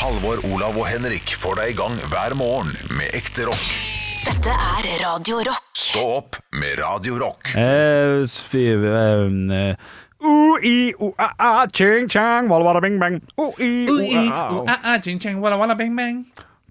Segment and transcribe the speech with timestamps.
[0.00, 3.66] Halvor, Olav og Henrik får deg i gang hver morgen med ekte rock.
[4.24, 5.66] Dette er Radio Rock.
[5.76, 7.50] Stå opp med Radio Rock.
[7.58, 9.74] Eh, s- fy- eh,
[10.20, 13.20] U-i, u-a-a, ching chang, walla walla bing bang.
[13.38, 14.48] U-i, u-a-a.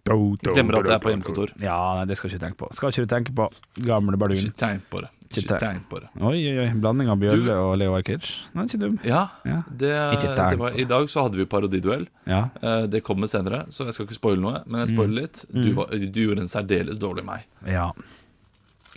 [0.05, 1.49] Do, do, Glemmer at det er på hjemmekontor.
[1.61, 2.69] Ja, nei, det skal ikke du tenke på.
[2.73, 3.49] Skal ikke du tenke på
[3.85, 4.37] gamle bardun.
[4.37, 5.09] Ikke tegn på det.
[5.29, 5.83] Ikke tegn.
[5.89, 6.07] på det.
[6.25, 6.69] Oi, oi, oi.
[6.81, 8.31] Blanding av Bjørle og Leo Ajkic.
[8.53, 8.95] Den er ikke dum.
[9.05, 9.59] Ja, Ja.
[9.69, 12.07] det, Ikke tegn det var, I dag så hadde vi parodiduell.
[12.25, 12.49] Ja.
[12.63, 14.63] Eh, Det kommer senere, så jeg skal ikke spoile noe.
[14.65, 15.45] Men jeg spoiler litt.
[15.53, 17.45] Du, var, du gjorde en særdeles dårlig meg.
[17.67, 17.91] ja.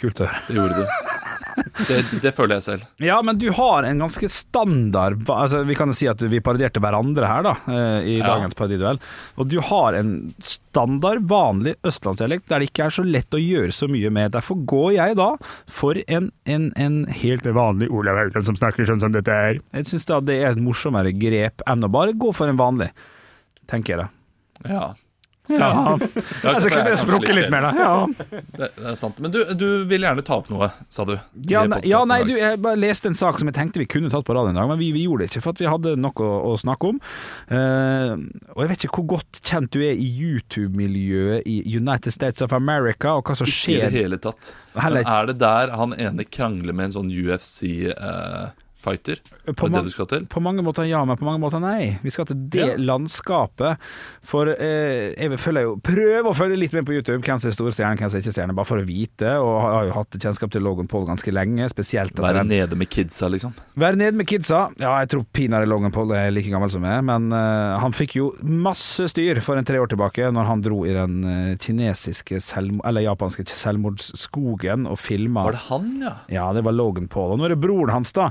[0.01, 0.41] Kult å høre.
[0.49, 1.12] Det gjorde du.
[1.89, 2.83] Det, det føler jeg selv.
[3.03, 6.81] Ja, men du har en ganske standard altså, Vi kan jo si at vi parodierte
[6.83, 8.27] hverandre her, da, eh, i Ja.
[8.35, 9.01] dagens parodiduell.
[9.41, 10.13] Og du har en
[10.45, 14.33] standard, vanlig østlandsdialekt der det ikke er så lett å gjøre så mye med.
[14.37, 15.31] Derfor går jeg da
[15.69, 19.61] for en, en, en helt vanlig Olav Haugland som snakker sånn som dette er.
[19.75, 22.93] Jeg syns da det er et morsommere grep enn å bare gå for en vanlig,
[23.71, 24.09] tenker jeg da.
[24.71, 24.85] Ja,
[25.51, 27.71] Ja, Ja, jeg det er kunne språke litt mer, da.
[27.75, 27.95] Ja.
[28.55, 29.19] det, det er sant.
[29.25, 31.17] Men du, du vil gjerne ta opp noe, sa du.
[31.51, 34.11] Ja, nei, ja, nei du, jeg bare leste en sak som jeg tenkte vi kunne
[34.13, 36.15] tatt på radioen i dag, men vi, vi gjorde det ikke, for vi hadde noe
[36.29, 37.01] å, å snakke om.
[37.51, 38.23] Uh,
[38.55, 42.55] og jeg vet ikke hvor godt kjent du er i YouTube-miljøet i United States of
[42.57, 44.55] America, og hva som Ikke i det hele tatt.
[44.79, 47.11] Heller- Men er det der han ene krangler med en sånn
[48.83, 49.21] UFC-fighter?
[49.55, 50.27] På er det det du skal til?
[50.31, 51.99] På mange måter ja, men på mange måter nei.
[52.03, 52.77] Vi skal til det Ja.
[52.77, 53.79] landskapet.
[54.23, 57.49] For eh, jeg vil følge jo Prøv å følge litt med på YouTube hvem som
[57.51, 59.33] er store stjerner, hvem som ikke stjerner, bare for å vite.
[59.41, 63.29] Og har jo hatt kjennskap til Logan Paul ganske lenge, spesielt Være nede med kidsa,
[63.29, 63.53] liksom?
[63.77, 64.71] Være nede med kidsa.
[64.79, 68.17] Ja, jeg tror pinadø Logan Paul er like gammel som jeg, men eh, han fikk
[68.17, 72.41] jo masse styr for en tre år tilbake, når han dro i den eh, kinesiske
[72.85, 76.15] eller japanske selvmordsskogen og filma Var det han, ja?
[76.33, 77.33] Ja, det var Logan Paul.
[77.35, 78.31] Og nå er det broren hans, da.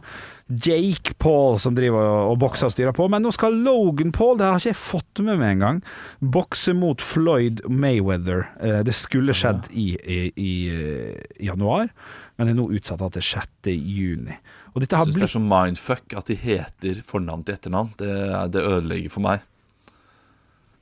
[0.52, 3.08] Jake Paul som driver og, bokser og styrer på.
[3.12, 5.82] Men nå skal Logan Paul, det har ikke jeg fått med meg engang,
[6.20, 8.48] bokse mot Floyd Mayweather.
[8.60, 11.92] Eh, Det skulle skjedd i, i, i eh, januar,
[12.38, 13.72] men er nå utsatt til 6.
[13.72, 14.38] juni.
[14.74, 17.92] Og dette har Jeg syns det er så mindfuck at de heter fornavn til etternavn.
[18.00, 18.14] Det,
[18.56, 19.44] det ødelegger for meg.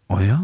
[0.09, 0.39] Å ja.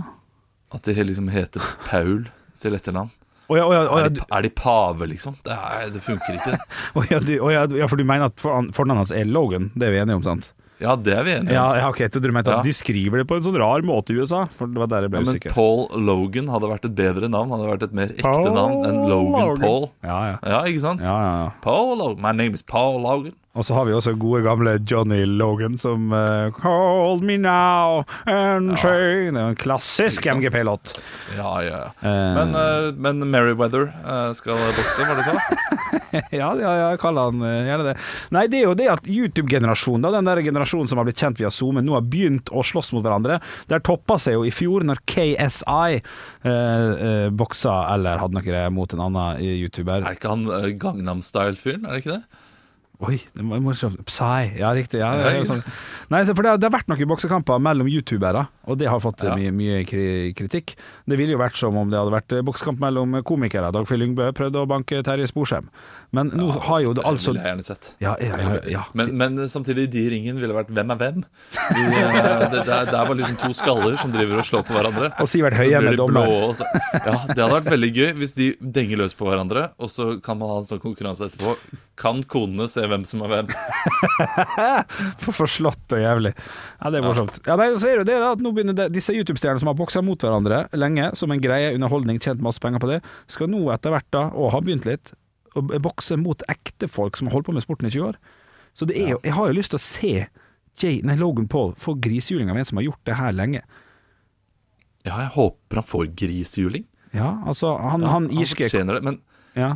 [0.74, 2.28] At de liksom heter Paul
[2.62, 3.14] til etternavn.
[3.46, 5.36] Å ja, oh, ja, oh, ja, Er de, er de pave, liksom?
[5.46, 6.58] Det, er, det funker ikke.
[7.30, 9.72] du- ja, for du mener at for- fornavnet hans er Logan?
[9.78, 10.52] Det er vi enige om, sant?
[10.82, 11.78] Ja, det er vi enige om.
[11.80, 12.58] ja ok, du mente Ja.
[12.60, 14.42] at de skriver det på en sånn rar måte i USA.
[14.58, 15.54] For det var der jeg ble Ja, men usikker.
[15.56, 17.54] Paul Logan hadde vært et bedre navn.
[17.54, 19.62] Hadde vært et mer ekte Paul navn enn Logan Logan.
[19.64, 19.86] Paul.
[20.04, 20.36] Ja, ja.
[20.44, 21.06] Ja, ikke sant?
[21.06, 21.52] ja, ja, ja.
[21.64, 22.20] Paul Logan.
[22.26, 23.38] My name is Paul Logan.
[23.56, 28.76] Og så har vi også gode gamle Johnny Logan som uh, Call me now and
[28.82, 30.98] train Det er en klassisk MGP-låt.
[31.38, 31.92] Ja, ja, ja.
[32.04, 32.32] Eh.
[32.36, 35.40] Men, uh, men Merryweather eh, skal bokse, var det så?
[36.32, 37.96] ja, ja, ja, jeg kaller han eh, gjerne det.
[38.36, 41.52] Nei, det er jo det at YouTube-generasjonen, den der generasjonen som har blitt kjent via
[41.54, 43.40] Zoom, nå har begynt å slåss mot hverandre.
[43.72, 48.96] Der toppa seg jo i fjor, når KSI eh, eh, boksa eller hadde noe mot
[48.96, 50.06] en annen eh, YouTuber.
[50.06, 51.88] Er ikke han uh, Gangnam Style-fyren?
[51.88, 52.44] Er det ikke det?
[53.04, 54.00] Oi, det var morsomt.
[54.08, 55.02] Psy, ja riktig.
[55.02, 55.60] Ja, Ja, sånn.
[56.14, 59.36] Nei, for det, det har vært noen boksekamper mellom youtubere, og det har fått eh,
[59.36, 59.82] mye, mye
[60.38, 60.76] kritikk.
[61.10, 63.74] Det ville jo vært som om det hadde vært eh, boksekamp mellom komikere.
[63.76, 65.68] Dagfjell Lyngbø prøvde å banke Terje Sporsem.
[66.16, 67.90] Men nå har jo det altså ville jeg gjerne sett.
[68.04, 68.84] Ja, ja, ja, ja.
[68.98, 71.22] Men, men samtidig, de i ringen ville vært hvem er hvem?
[71.26, 74.76] De, eh, det, det, er- det bare liksom to skaller som driver og slår på
[74.78, 75.12] hverandre.
[75.22, 76.26] Og Sivert Høie med dommer.
[76.30, 78.48] blå, så- Ja, Det hadde vært veldig gøy hvis de
[78.80, 81.58] denger løs på hverandre, og så kan man ha en sånn konkurranse etterpå.
[82.00, 83.52] Kan konene se hvem som er hvem?
[85.24, 86.32] For forslått og jævlig.
[86.82, 87.40] Ja, det er morsomt.
[87.48, 90.04] Ja, nei, så er det det at nå begynner det, disse YouTube-stjernene som har boksa
[90.06, 93.02] mot hverandre lenge, som en greie, underholdning, tjent masse penger på det,
[93.32, 95.14] skal nå etter hvert da, og har begynt litt,
[95.56, 98.20] å bokse mot ekte folk som har holdt på med sporten i 20 år.
[98.76, 100.14] Så det er jo, jeg har jo lyst til å se
[100.76, 103.62] Jay, nei, Logan Paul få grisehjuling av en som har gjort det her lenge.
[105.06, 106.88] Ja, jeg håper han får grishjuling.
[107.16, 109.06] Ja, altså, han, han irske fortjener det.
[109.08, 109.20] Men,
[109.56, 109.76] ja.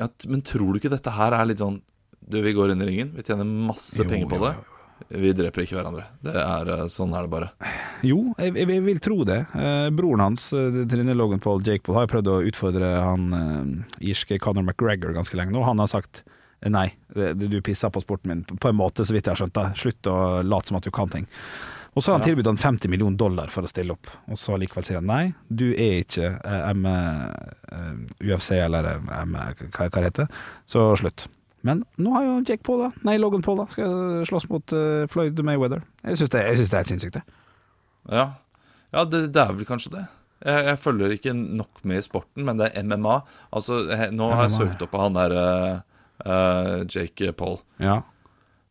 [0.00, 1.78] ja, men tror du ikke dette her er litt sånn
[2.26, 4.75] Du, vi går inn i ringen, vi tjener masse Jo, penger på jo, det.
[5.08, 6.06] Vi dreper ikke hverandre.
[6.24, 7.50] Det er, eh, sånn er det bare.
[8.06, 9.38] Jo, jeg, jeg, jeg vil tro det.
[9.54, 14.10] Eh, broren hans, eh, Trine Logan Paul Jake Paul, har prøvd å utfordre han eh,
[14.12, 15.62] irske Conor McGregor ganske lenge nå.
[15.68, 16.24] Han har sagt
[16.66, 19.66] nei, du pisser på sporten min, på en måte, så vidt jeg har skjønt det.
[19.78, 21.28] Slutt å late som at du kan ting.
[21.96, 22.32] Og så har han Ja.
[22.34, 25.34] tilbudt han 50 millioner dollar for å stille opp, og så likevel sier han nei,
[25.48, 26.82] du er ikke eh, M,
[28.20, 30.28] UFC eller eh, M, hva, heter det
[30.68, 31.28] så slutt.
[31.66, 35.06] Men nå har jo Jake Paul, da, nei Logan Paul, da, skal slåss mot uh,
[35.10, 35.82] Floyd Mayweather.
[36.04, 37.40] Jeg syns det, det er helt sinnssykt, det.
[38.12, 38.28] Ja,
[38.94, 40.04] ja det, det er vel kanskje det.
[40.44, 43.20] Jeg, jeg følger ikke nok med i sporten, men det er MMA.
[43.56, 45.80] Altså, jeg, Nå har jeg søkt opp på han der uh,
[46.22, 47.58] uh, Jake Paul.
[47.82, 48.02] Ja.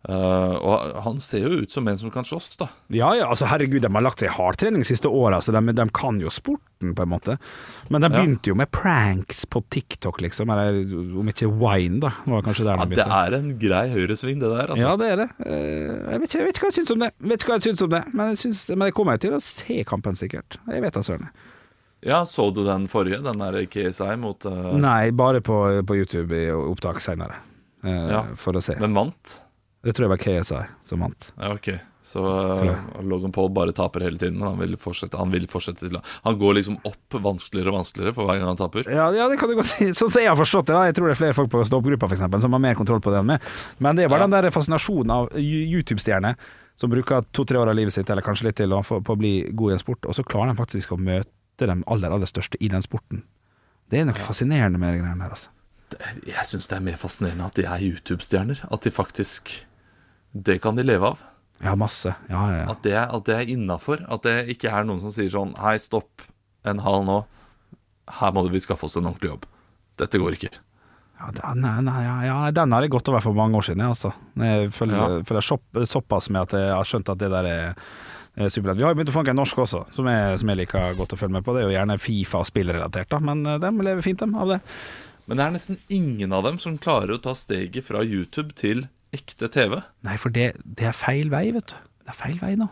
[0.05, 2.67] Eh, og han ser jo ut som en som kan slåss, da.
[2.93, 5.61] Ja, ja, altså herregud, de har lagt seg i hardtrening de siste åra, så de,
[5.73, 7.37] de kan jo sporten, på en måte.
[7.89, 8.19] Men de Ja.
[8.19, 10.51] begynte jo med pranks på TikTok, liksom.
[10.53, 10.77] Eller
[11.17, 12.11] om ikke Wine, da.
[12.29, 14.67] Var kanskje der Ja, de det er en grei høyresving, det der.
[14.75, 14.83] altså.
[14.85, 15.29] Ja, det er det.
[15.41, 17.09] Uh, Jeg vet ikke, jeg vet ikke hva jeg syns om det.
[17.31, 19.41] Vet ikke hva jeg syns om det Men jeg, syns, men jeg kommer til å
[19.41, 20.59] se kampen, sikkert.
[20.69, 21.29] Jeg vet da søren.
[22.05, 24.75] Ja, Så du den forrige, den der KSI mot uh...
[24.77, 25.57] Nei, bare på,
[25.87, 27.39] på YouTube i opptak seinere.
[27.81, 28.21] Ja.
[28.37, 28.75] For å se.
[28.81, 29.39] Men vant?
[29.85, 31.27] Det tror jeg var KSI som vant.
[31.37, 31.67] Ja, ok
[32.05, 34.39] Så uh, Logan Paul bare taper hele tiden.
[34.39, 35.89] Men han vil fortsette Han vil fortsette
[36.25, 38.89] Han går liksom opp vanskeligere og vanskeligere for hver gang han taper.
[38.89, 39.91] Ja, ja, det kan du godt si.
[39.93, 40.75] Sånn som jeg har forstått det.
[40.77, 40.83] da.
[40.89, 43.29] Jeg tror det er flere folk på stå-opp-gruppa som har mer kontroll på det enn
[43.35, 43.49] meg.
[43.79, 44.29] Men det er bare Ja.
[44.29, 46.35] den der fascinasjonen av YouTube-stjerner
[46.75, 49.71] som bruker to-tre år av livet sitt, eller kanskje litt til, på å bli god
[49.71, 52.67] i en sport, og så klarer de faktisk å møte de aller, aller største i
[52.67, 53.23] den sporten.
[53.89, 55.53] Det er noe fascinerende med de greiene her, altså.
[56.27, 58.65] Jeg syns det er mer fascinerende at de er YouTube-stjerner.
[58.73, 59.53] At de faktisk
[60.35, 61.21] Det kan de leve av.
[61.63, 62.11] Ja, masse.
[62.27, 62.65] Ja, ja, ja.
[62.73, 64.01] At det, er- at det er innafor.
[64.11, 66.25] At det ikke er noen som sier sånn Hei, stopp
[66.67, 67.21] en hal nå.
[68.19, 69.45] Her må vi skaffe oss en ordentlig jobb.
[69.97, 70.51] Dette går ikke.
[71.15, 73.93] Ja, den, nei, ja, ja, den har jeg gått over for mange år siden, jeg,
[73.95, 74.11] altså.
[74.35, 77.79] Jeg følger, følger sopp- såpass med at jeg har skjønt at det der er
[78.35, 78.75] er superlett.
[78.75, 81.13] Vi har jo begynt å funke en norsk også, som jeg, som jeg liker godt
[81.15, 81.53] å følge med på.
[81.55, 84.49] Det er jo gjerne Fifa og spillrelatert, da, men eh, de lever fint dem, av
[84.51, 84.57] det.
[85.31, 88.83] Men det er nesten ingen av dem som klarer å ta steget fra YouTube til
[89.15, 89.79] ekte TV.
[90.05, 91.77] Nei, for det, det er feil vei, vet du.
[92.05, 92.67] Det er feil vei nå.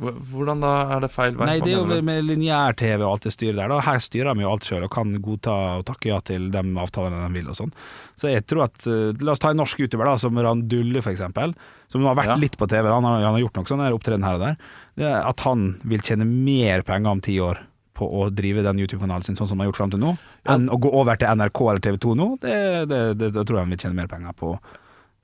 [0.00, 1.44] Hvordan da er det feil vei?
[1.44, 3.68] Nei, det er jo med lineær-TV og alt det styret der.
[3.68, 3.82] Da.
[3.84, 7.18] Her styrer de jo alt sjøl og kan godta og takke ja til de avtalene
[7.26, 7.72] de vil og sånn.
[8.16, 11.52] Så jeg tror at eh, La oss ta en norsk youtuber da, som Randulle, eksempel.
[11.92, 12.38] Som har vært Ja.
[12.40, 12.88] litt på TV.
[12.88, 14.56] Han har, han har gjort noe sånn opptreden her og der.
[14.96, 17.60] Det er at han vil tjene mer penger om ti år
[18.00, 20.14] på å drive den YouTube-kanalen sin sånn som han har gjort fram til nå,
[20.48, 22.28] enn å gå over til NRK eller TV 2 nå.
[22.40, 22.54] Det,
[22.88, 24.54] det, det, det tror jeg han vil tjene mer penger på.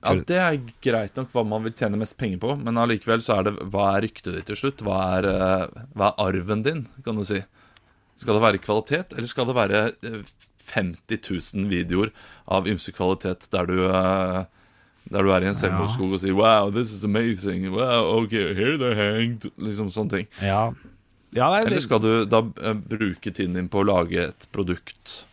[0.03, 3.39] Ja, Det er greit nok hva man vil tjene mest penger på, men allikevel så
[3.39, 4.83] er det hva er ryktet ditt til slutt?
[4.85, 7.41] Hva er, eh, hva er arven din, kan du si?
[8.17, 10.21] Skal det være kvalitet, eller skal det være eh,
[10.67, 11.21] 50
[11.55, 12.13] 000 videoer
[12.47, 14.45] av ymse kvalitet der du eh,
[15.07, 18.77] der du er i en selvmordsskog og sier 'wow, this is amazing', 'wow, ok, here
[18.77, 20.27] they hanged', liksom sånne ting.
[20.41, 20.73] Ja,
[21.31, 25.25] ja nei, Eller skal du da eh, bruke tiden din på å lage et produkt,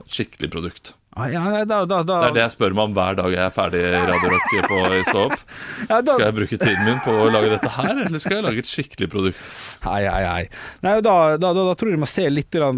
[0.00, 0.94] et skikkelig produkt?
[1.16, 3.42] Ah, ja, da, da, da, Det er det jeg spør meg om hver dag jeg
[3.42, 5.40] er ferdig Radio Rock på i Stå opp.
[5.90, 8.62] ja, Skal jeg bruke tiden min på å lage dette her, eller skal jeg lage
[8.62, 9.50] et skikkelig produkt?
[9.82, 10.44] Hei, hei, hei.
[10.86, 12.70] Nei, da, da, da, da tror jeg vi må se litt eh,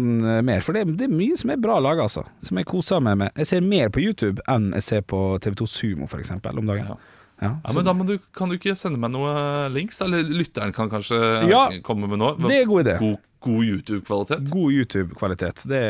[0.49, 2.25] mer, for det, det er mye som er bra laga, altså.
[2.41, 3.37] Som jeg koser meg med.
[3.37, 6.89] Jeg ser mer på YouTube enn jeg ser på TV2 Sumo, eksempel, om dagen.
[6.89, 7.12] Ja.
[7.41, 10.01] Ja, Ja, men da du, Kan du ikke sende meg noe links?
[10.05, 11.19] Eller lytteren kan kanskje
[11.49, 12.35] Ja, komme med noe?
[12.47, 12.97] det er god idé.
[13.01, 14.51] God, god YouTube-kvalitet.
[14.51, 15.63] God YouTube-kvalitet.
[15.67, 15.81] Det,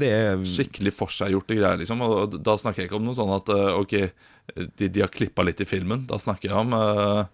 [0.00, 2.04] det er Skikkelig forseggjorte greier, liksom.
[2.06, 3.96] Og da snakker jeg ikke om noe sånn at eh, ok,
[4.78, 6.06] de, de har klippa litt i filmen.
[6.08, 7.26] Da snakker jeg om uh,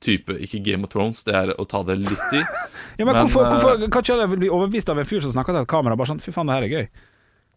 [0.00, 2.42] type Ikke Game of Thrones, det er å ta det litt i.
[3.00, 5.32] Ja, men, Men, hvorfor, eh, hvorfor kan ikke alle bli overbevist av en fyr som
[5.32, 6.88] snakker til et kamera bare sånn Fy faen, det her er gøy.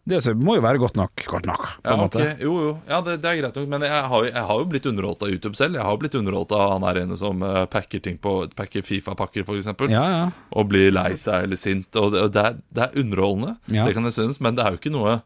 [0.03, 1.21] Det må jo være godt nok.
[1.31, 2.01] Godt nok, på Ja, okay.
[2.03, 2.23] måte.
[2.43, 2.71] jo, jo.
[2.89, 5.29] Ja, det, det er greit nok, men jeg har, jeg har jo blitt underholdt av
[5.31, 5.77] YouTube selv.
[5.79, 8.83] Jeg har jo blitt underholdt av han her ene som eh, packer ting på Packer
[8.83, 9.93] Fifa-pakker, eksempel.
[9.95, 10.25] Ja, ja.
[10.51, 11.87] Og blir lei seg eller sint.
[11.95, 13.85] Og det, og det, er, det er underholdende, Ja.
[13.87, 15.21] det kan jeg synes, men det er jo ikke noe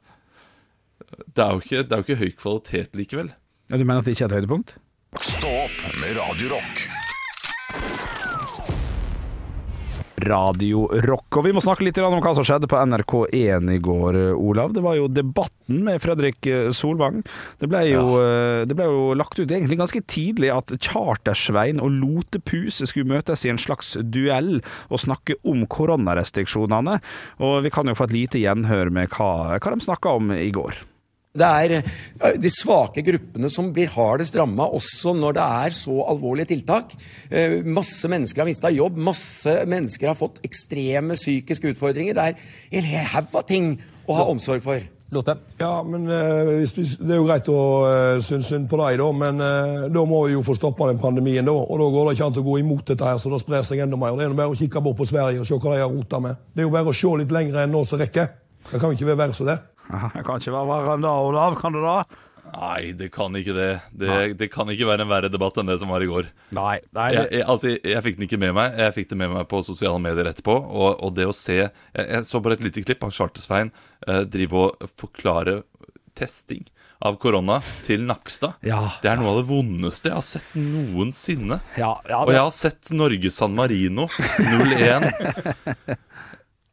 [1.33, 3.33] Det er jo ikke, det er jo ikke høy kvalitet likevel.
[3.71, 3.77] ja.
[3.77, 4.77] Du mener at det ikke er et høydepunkt?
[5.24, 7.06] Stå opp med Radio
[10.17, 10.27] Rock.
[10.27, 11.38] Radio Rock.
[11.38, 14.74] Og vi må snakke litt om hva som skjedde på NRK1 i går, eh, Olav.
[14.74, 17.24] Det var jo Debatten med Fredrik eh, Solvang.
[17.62, 18.65] Det ble jo, ja.
[18.67, 23.53] det ble jo lagt ut egentlig ganske tidlig at Chartersvein og Lotepus skulle møtes i
[23.53, 24.59] en slags duell
[24.89, 27.00] og snakke om koronarestriksjonene.
[27.43, 30.51] Og vi kan jo få et lite gjenhør med hva, hva de snakka om i
[30.55, 30.81] går.
[31.38, 36.01] Det er eh, de svake gruppene som blir hardest ramma, også når det er så
[36.12, 36.94] alvorlige tiltak.
[37.29, 42.17] Eh, Masse mennesker har mista jobb, masse mennesker har fått ekstreme psykiske utfordringer.
[42.17, 43.75] Det er en hel haug av ting
[44.08, 44.86] å ha omsorg for.
[45.10, 45.38] Lotte?
[45.58, 46.67] Ja, men eh,
[47.00, 50.25] Det er jo greit å uh, synes synd på deg, da, men eh, da må
[50.25, 51.48] vi jo få stoppa den pandemien.
[51.48, 53.63] da, og Da går det ikke an å gå imot dette, her, så det sprer
[53.67, 54.17] seg enda mer.
[54.20, 56.20] Det er jo bare å kikke bort på Sverige og se hva de har rota
[56.24, 56.44] med.
[56.51, 58.34] Det er jo bare å se litt lenger enn nå som rekker.
[58.67, 59.58] Det kan jo ikke være verre så det.
[60.17, 61.60] Jeg kan ikke være verre enn det, Olav.
[61.62, 62.01] Kan du da?
[62.53, 63.72] Nei, det kan ikke det.
[63.91, 66.29] Det, det kan ikke være en verre debatt enn det som var i går.
[66.56, 66.77] Nei.
[66.96, 68.79] nei Jeg, jeg, altså, jeg, jeg fikk den ikke med meg.
[68.79, 70.56] Jeg fikk det med meg på sosiale medier etterpå.
[70.56, 73.74] Og, og det å se Jeg, så bare et lite klipp av Charter-Svein
[74.08, 75.62] eh, drive og forklare
[76.17, 76.65] testing
[77.06, 78.58] av korona til Nakstad.
[78.65, 78.79] Ja.
[79.03, 81.60] Det er noe av det vondeste jeg har sett noensinne.
[81.77, 85.12] ja, ja, Og jeg har sett Norge San Marino 0-1.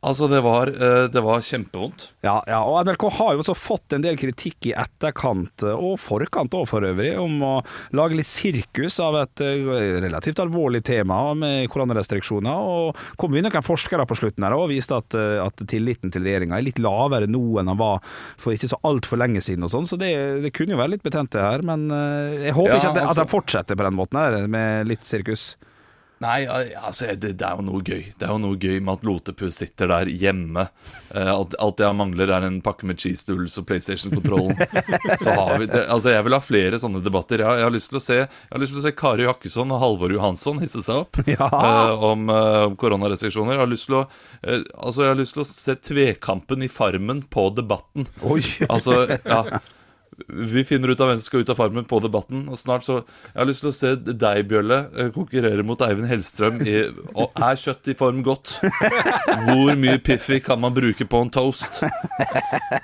[0.05, 2.09] Altså, det var, eh, det var kjempevondt.
[2.25, 5.97] Ja, ja, og NRK har jo også fått en del kritikk i etterkant, eh, og
[6.03, 7.53] forkant òg for øvrig, om å
[7.97, 9.65] lage litt sirkus av et eh,
[10.05, 12.69] relativt alvorlig tema med koronarestriksjoner.
[12.75, 16.59] Og kom inn noen forskere på slutten her og viste at, at tilliten til regjeringa
[16.59, 18.03] er litt lavere nå enn den var
[18.41, 20.13] for ikke så altfor lenge siden og sånn, så det,
[20.45, 21.65] det kunne jo være litt betent det her.
[21.65, 24.43] Men jeg håper Ja, ikke at det, at altså- de fortsetter på den måten her,
[24.51, 25.55] med litt sirkus.
[26.23, 26.45] Nei,
[26.79, 28.05] altså, det, det er jo noe gøy.
[28.17, 30.63] Det er jo noe gøy med at Lotepus sitter der hjemme.
[31.11, 34.55] Eh, alt, alt jeg mangler, er en pakke med cheese doodles og PlayStation-kontrollen.
[35.21, 35.83] Så har vi det.
[35.93, 37.43] Altså, jeg vil ha flere sånne debatter.
[37.43, 39.27] Jeg, har- jeg har lyst til å se Jeg har lyst til å se Kari
[39.29, 41.51] Jakkesson og Halvor Johansson hisse seg opp Ja.
[41.51, 43.59] uh, om uh, koronarestriksjoner.
[43.59, 46.71] Jeg har lyst til å eh, Altså, jeg har lyst til å se tvekampen i
[46.73, 48.09] Farmen på Debatten.
[48.25, 48.41] Oi.
[48.71, 49.43] Altså, ja
[50.29, 52.45] Vi finner ut av hvem som skal ut av Farmen på Debatten.
[52.53, 56.07] Og snart så Jeg har lyst til å se deg, Bjølle, eh, konkurrere mot Eivind
[56.11, 56.77] Hellstrøm i
[57.15, 58.55] Og er kjøtt i form godt?
[58.63, 61.81] Hvor mye Piffi kan man bruke på en toast?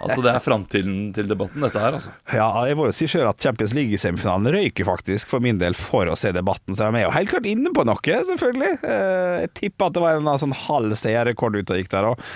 [0.01, 2.13] Altså, det er framtiden til debatten, dette her, altså.
[2.35, 6.11] Ja, jeg må jo si selv at Champions League-semifinalen røyker faktisk for min del for
[6.11, 8.73] å se debatten, så de er jo helt klart inne på noe, selvfølgelig.
[8.83, 12.27] Eh, Jeg tipper at det var en sånn halv seerrekord ute og gikk der òg.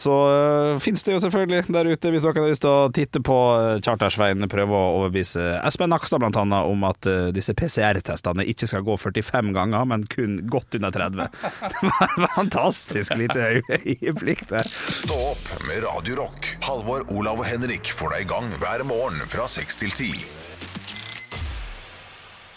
[0.00, 3.20] Så uh, fins det jo selvfølgelig der ute, hvis dere har lyst til å titte
[3.24, 8.46] på eh, Chartersveien, prøve å overbevise Espen Nakstad blant annet om at uh, disse PCR-testene
[8.48, 11.28] ikke skal gå 45 ganger, men kun godt under 30.
[11.80, 14.64] Det var fantastisk lite øyeblikk det.
[14.70, 16.54] Stå opp med Radio Rock.
[16.64, 20.24] Halvor, Olav og Henrik får deg i gang hver morgen fra 6 til 10.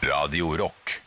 [0.07, 1.02] Radio Rock.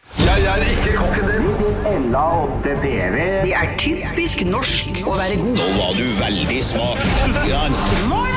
[3.46, 5.58] Det er typisk norsk å være god.
[5.58, 7.02] Nå var du veldig smak.
[7.46, 7.76] Grann.
[8.16, 8.30] Hvor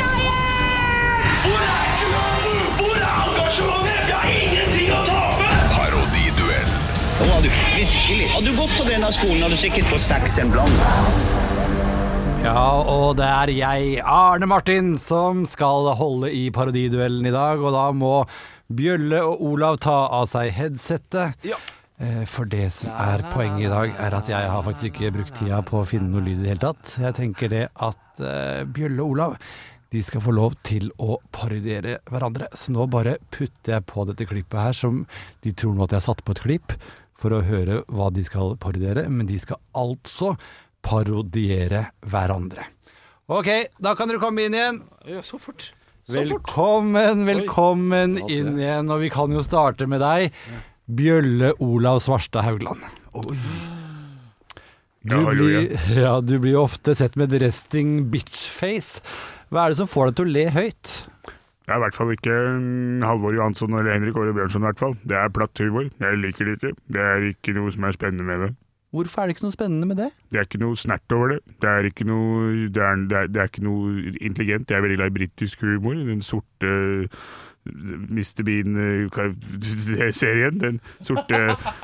[2.97, 4.03] er engasjementet?
[4.05, 5.49] Vi har ingenting å tape!
[5.77, 6.69] Parodiduell.
[7.19, 8.27] Nå var du virkelig.
[8.35, 10.53] Hadde du gått på denne skolen, hadde du sikkert fått seks en.
[12.39, 17.75] Ja, og det er jeg, Arne Martin, som skal holde i parodiduellen i dag, og
[17.75, 18.23] da må
[18.69, 21.39] Bjølle og Olav ta av seg headsettet.
[21.47, 21.57] Ja.
[22.31, 25.57] For det som er poenget i dag, er at jeg har faktisk ikke brukt tida
[25.67, 26.93] på å finne noe lyd i det hele tatt.
[27.01, 29.35] Jeg tenker det at eh, Bjølle og Olav
[29.89, 32.47] de skal få lov til å parodiere hverandre.
[32.53, 35.01] Så nå bare putter jeg på dette klippet her, som
[35.43, 36.75] de tror nå at jeg har satt på et klipp,
[37.19, 39.07] for å høre hva de skal parodiere.
[39.11, 40.35] Men de skal altså
[40.85, 42.69] parodiere hverandre.
[43.29, 43.49] Ok,
[43.81, 44.79] da kan dere komme inn igjen.
[45.09, 45.73] Ja, så fort.
[46.09, 48.89] Velkommen, velkommen inn igjen.
[48.89, 50.33] Og vi kan jo starte med deg,
[50.89, 52.81] Bjølle Olav Svarstad Haugland.
[55.05, 59.03] Du, blir, ja, du blir ofte sett med resting bitch-face.
[59.53, 60.95] Hva er det som får deg til å le høyt?
[61.69, 64.65] Det er i hvert fall ikke mm, Halvor Johansson eller Henrik Åre Bjørnson.
[64.65, 64.97] i hvert fall.
[65.05, 65.85] Det er platt humor.
[66.01, 66.73] Jeg liker det ikke.
[66.89, 68.51] Det er ikke noe som er spennende med det.
[68.89, 70.07] Hvorfor er det ikke noe spennende med det?
[70.33, 71.43] Det er ikke noe snert over det.
[71.61, 74.71] Det er ikke noe, det er, det er, det er ikke noe intelligent.
[74.71, 75.99] Jeg er veldig glad i britisk humor.
[76.09, 76.71] Den sorte
[77.69, 78.41] Mr.
[78.43, 80.57] Bean-serien.
[80.63, 81.37] Den sorte,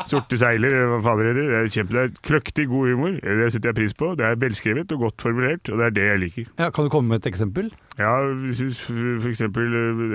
[0.10, 1.48] sorte seiler, eller hva fader det heter.
[1.52, 3.12] Det er kjempe, det er kløktig, god humor.
[3.22, 4.08] Det setter jeg pris på.
[4.18, 6.46] Det er velskrevet og godt formulert, og det er det jeg liker.
[6.58, 7.66] Ja, kan du komme med et eksempel?
[8.00, 8.14] Ja,
[8.50, 9.42] f.eks.
[9.46, 9.50] eh,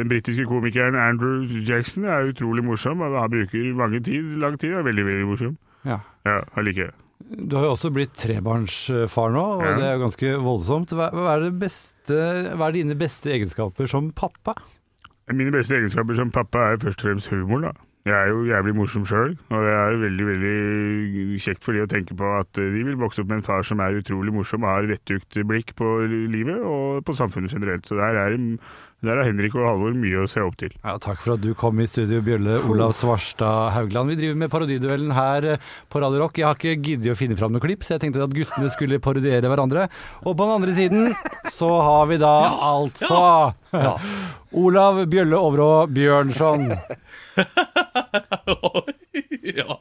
[0.03, 3.01] den britiske komikeren Andrew Jackson er utrolig morsom.
[3.01, 5.55] Han bruker mange tid, lang tid, og er veldig, veldig morsom.
[5.87, 6.01] Ja.
[6.27, 6.97] Ja, han liker det.
[7.47, 9.75] Du har jo også blitt trebarnsfar nå, og Ja.
[9.77, 10.95] det er jo ganske voldsomt.
[10.97, 12.17] Hva, hva, er det beste,
[12.57, 14.57] hva er dine beste egenskaper som pappa?
[15.31, 17.73] Mine beste egenskaper som pappa er først og fremst humor, da.
[18.09, 21.87] Jeg er jo jævlig morsom sjøl, og det er veldig veldig kjekt for de å
[21.91, 24.73] tenke på at de vil vokse opp med en far som er utrolig morsom og
[24.73, 25.91] har vettugt blikk på
[26.33, 27.85] livet og på samfunnet generelt.
[27.87, 28.39] Så der er,
[29.01, 30.75] der har Henrik og Halvor mye å se opp til.
[30.83, 34.13] Ja, takk for at du kom i studio, Bjølle Olav Svarstad Haugland.
[34.13, 36.41] Vi driver med parodiduellen her eh, på Radio Rock.
[36.41, 39.01] Jeg har ikke giddet å finne fram noe klipp, så jeg tenkte at guttene skulle
[39.01, 39.87] parodiere hverandre.
[40.27, 41.03] Og på den andre siden
[41.55, 42.35] så har vi da
[42.69, 43.23] altså
[44.65, 46.69] Olav Bjølle Overå Bjørnson.
[49.61, 49.73] ja,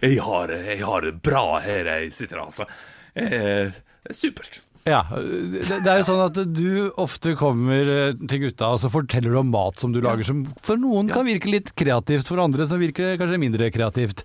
[0.00, 2.64] jeg har, jeg har det bra her jeg sitter, altså.
[3.12, 4.62] Eh, er supert.
[4.84, 8.88] Ja, det, det er jo sånn at du ofte kommer eh, til gutta og så
[8.90, 12.40] forteller du om mat som du lager, som for noen kan virke litt kreativt, for
[12.42, 14.24] andre som virker kanskje mindre kreativt.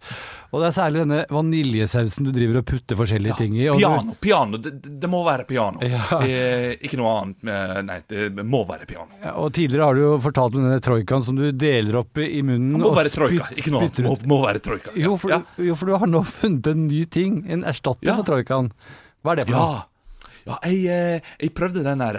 [0.49, 3.67] Og det er særlig denne vaniljesausen du driver og putter forskjellige ting i.
[3.69, 4.71] og du- Piano, piano, det,
[5.03, 5.77] det må være piano.
[5.83, 6.21] Ja.
[6.23, 7.43] Eh, ikke noe annet.
[7.43, 9.11] med- Nei, det må være piano.
[9.21, 12.41] Ja, og tidligere har du jo fortalt om denne troikaen som du deler opp i
[12.41, 12.73] munnen.
[12.79, 13.99] Det må være troika, ikke noe annet.
[14.07, 14.95] Må, må være troika.
[14.95, 15.03] Ja.
[15.05, 15.41] Jo for, ja.
[15.69, 18.15] jo, for du har nå funnet en ny ting, en erstatter Ja.
[18.17, 18.71] for troikaen.
[19.21, 19.61] Hva er det for Ja.
[19.67, 19.85] noe?
[20.47, 22.17] Ja, jeg, eh, jeg prøvde den der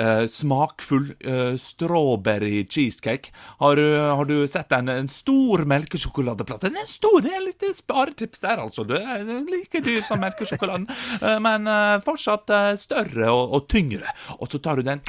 [0.00, 3.30] uh, smakfull uh, strawberry cheesecake.
[3.60, 4.88] Har, du- har du sett den?
[4.92, 6.68] en stor melkesjokoladeplate?
[6.72, 8.84] Den er stor, det er litt sparetips der, altså.
[8.88, 10.88] Du er like dyr som melkesjokoladen,
[11.46, 11.68] men
[12.04, 12.50] fortsatt
[12.82, 14.10] større og, og tyngre.
[14.40, 15.02] Og så tar du den,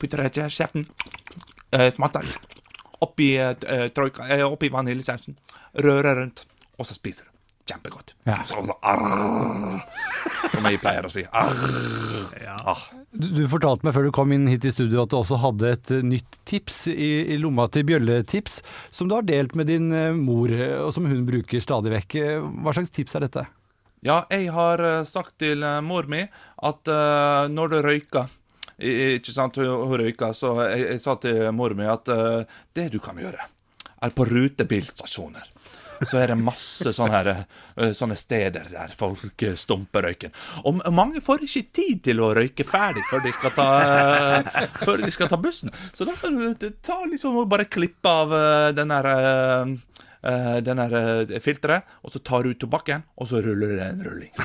[0.00, 0.86] putter den i kjeften,
[1.96, 2.26] smatter
[3.02, 3.32] oppi,
[3.96, 5.34] troika, eh, oppi vaniljesausen,
[5.82, 6.44] rører rundt,
[6.78, 7.30] og så spiser du.
[7.66, 8.14] Kjempegodt.
[8.26, 8.40] Ja.
[8.46, 8.58] Så,
[10.52, 11.24] som jeg pleier å si.
[11.32, 12.52] Arr.
[12.62, 12.78] Ah.
[13.10, 15.72] Du, du fortalte meg før du kom inn hit i studio at du også hadde
[15.74, 18.60] et eh, nytt tips i, i lomma til Bjølle-tips,
[18.94, 22.18] som du har delt med din eh, mor, eh, og som hun bruker stadig vekk.
[22.62, 23.46] Hva slags tips er dette?
[24.02, 28.32] Ja, jeg har sagt til mor mi at uh, når du røyker
[28.82, 32.42] Ikke sant, hun, hun røyker, så jeg, jeg sa til mor mi at uh,
[32.74, 33.46] det du kan gjøre,
[34.02, 35.51] er på rutebilstasjoner.
[36.08, 37.44] Så er det masse sånne, her,
[37.76, 40.34] eh, sånne steder der folk eh, stumper røyken.
[40.68, 45.04] Og mange får ikke tid til å røyke ferdig før de skal ta, eh, før
[45.04, 45.72] de skal ta bussen.
[45.92, 48.34] Så da kan du ta liksom og bare klippe av
[48.76, 49.10] den der
[50.62, 54.44] den der filteret, og så tar du ut tobakken, og så ruller det en rullings.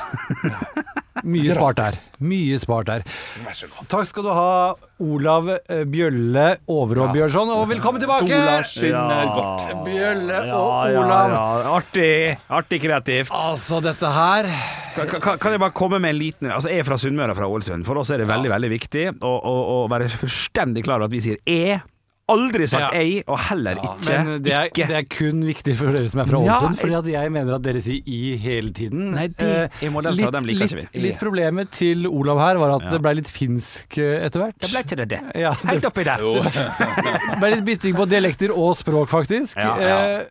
[1.25, 1.95] Mye spart her.
[2.21, 3.03] Mye spart her.
[3.45, 3.87] Vær så god.
[3.89, 8.27] Takk skal du ha, Olav eh, Bjølle Overå Bjørnson, og velkommen tilbake!
[8.29, 9.33] Sola skinner Ja.
[9.33, 9.65] godt.
[9.85, 11.33] Bjølle Ja, og ja, Olav.
[11.33, 11.73] ja.
[11.77, 12.37] Artig.
[12.49, 13.31] Artig kreativt.
[13.33, 14.49] Altså, dette her
[14.97, 17.45] Kan, kan, kan jeg bare komme med en liten Altså, Jeg er fra Sunnmøre fra
[17.49, 17.85] Ålesund.
[17.85, 21.13] For oss er det veldig veldig viktig å, å, å være fullstendig klar over at
[21.13, 21.79] vi sier e.
[22.27, 22.99] Aldri sagt Ja.
[22.99, 24.87] ei, og heller ikke Men det er, ikke.
[24.89, 27.61] det er kun viktig for dere som er fra Ja, fordi at jeg mener at
[27.63, 29.13] dere sier i hele tiden.
[29.15, 29.45] Nei, de,
[29.81, 31.03] Eh, modelser, litt, dem liker litt, ikke vi.
[31.05, 32.89] litt problemet til Olav her var at Ja.
[32.97, 34.59] det ble litt finsk eh, etter hvert.
[34.59, 35.21] Det ble ikke det, det.
[35.39, 36.19] Ja, Helt det oppi der.
[37.39, 39.55] ble litt bytting på dialekter og språk, faktisk.
[39.55, 39.97] Ja, ja.
[40.19, 40.23] Eh,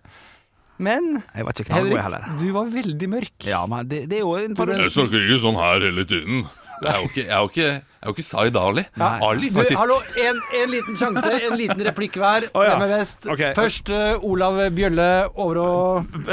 [0.78, 3.46] Men Henrik, du var veldig mørk.
[3.48, 6.44] Ja, men det, det er jo en Jeg snakker ikke sånn her hele tiden.
[6.82, 8.82] Jeg er jo ikke, jeg er jo ikke, jeg er jo ikke Zaid Ali.
[9.00, 9.78] Ali, Du, faktisk.
[9.80, 9.96] hallo,
[10.28, 12.46] en, en liten sjanse, en liten replikk hver.
[12.52, 12.74] Å, ja.
[12.76, 13.26] Hvem er best?
[13.32, 13.42] Ok.
[13.56, 15.66] Først eh, Olav Bjølle Overå.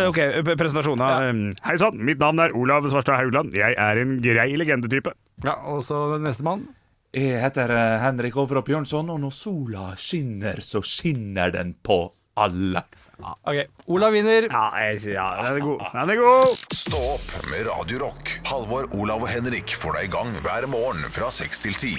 [0.10, 0.20] Ok,
[0.50, 1.10] p- presentasjon da.
[1.30, 3.56] Um, Hei sann, mitt navn er Olav Svarstad Haugland.
[3.58, 5.16] Jeg er en grei legendetype.
[5.48, 6.68] Ja, og så nestemann.
[7.14, 12.04] Jeg heter eh, Henrik Overopp Bjørnson, og når sola skinner, så skinner den på
[12.42, 12.82] alle.
[13.22, 14.48] Ok, Olav vinner.
[14.50, 15.80] Ja, jeg, ja, den er god.
[15.94, 16.64] Den er god.
[16.74, 18.40] Stå opp med Radio Rock.
[18.50, 21.94] Halvor, Olav og Henrik får deg i gang hver morgen fra 6 til 10.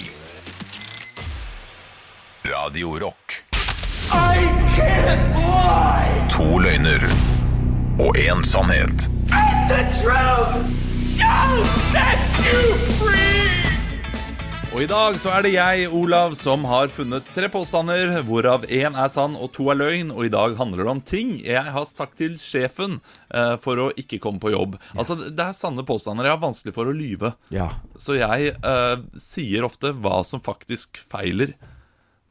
[2.51, 3.39] Radio Rock.
[6.35, 7.07] To løgner
[8.03, 9.07] og én sannhet.
[14.75, 18.97] Og i dag så er det jeg, Olav, som har funnet tre påstander, hvorav én
[18.99, 20.09] er sann og to er løgn.
[20.11, 22.97] Og i dag handler det om ting jeg har sagt til sjefen
[23.31, 24.75] eh, for å ikke komme på jobb.
[24.99, 26.27] Altså, Det er sanne påstander.
[26.27, 27.31] Jeg har vanskelig for å lyve.
[27.55, 27.69] Ja.
[27.95, 31.55] Så jeg eh, sier ofte hva som faktisk feiler.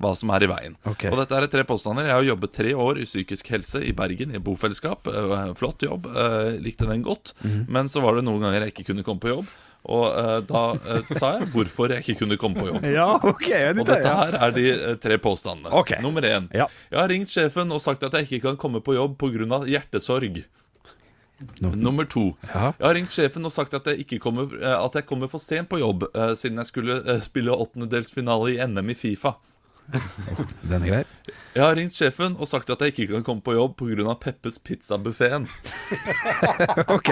[0.05, 0.77] Hva som er i veien.
[0.91, 1.09] Okay.
[1.15, 2.11] Og dette er tre påstander.
[2.11, 5.09] Jeg har jobbet tre år i psykisk helse i Bergen, i bofellesskap.
[5.09, 6.11] Eh, Flott jobb.
[6.13, 7.33] eh, Likte den godt.
[7.73, 9.49] Men så var det noen ganger jeg ikke kunne komme på jobb.
[9.85, 12.87] Og uh, da uh, sa jeg hvorfor jeg ikke kunne komme på jobb.
[12.89, 13.49] Ja, ok.
[13.75, 15.73] Og dette her er de uh, tre påstandene.
[15.83, 16.01] Okay.
[16.05, 16.49] Nummer én.
[16.57, 16.71] Ja.
[16.89, 19.61] Jeg har ringt sjefen og sagt at jeg ikke kan komme på jobb pga.
[19.69, 20.45] hjertesorg.
[21.61, 22.31] Nummer to.
[22.49, 22.71] Ja.
[22.79, 25.69] Jeg har ringt sjefen og sagt at jeg, ikke kommer, at jeg kommer for sent
[25.69, 26.07] på jobb,
[26.39, 29.35] siden jeg skulle spille åttendedelsfinale i NM i Fifa.
[30.71, 31.03] Den er grei.
[31.55, 34.17] Jeg har ringt sjefen og sagt at jeg ikke kan komme på jobb pga.
[34.21, 35.47] Peppes Pizza-buffeen.
[36.95, 37.11] Ok,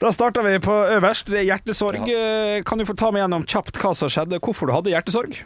[0.00, 1.30] da starter vi på øverst.
[1.30, 2.02] Det er hjertesorg.
[2.10, 2.60] Ja.
[2.66, 4.40] Kan du få ta meg gjennom kjapt hva som skjedde?
[4.42, 5.38] Hvorfor du hadde hjertesorg?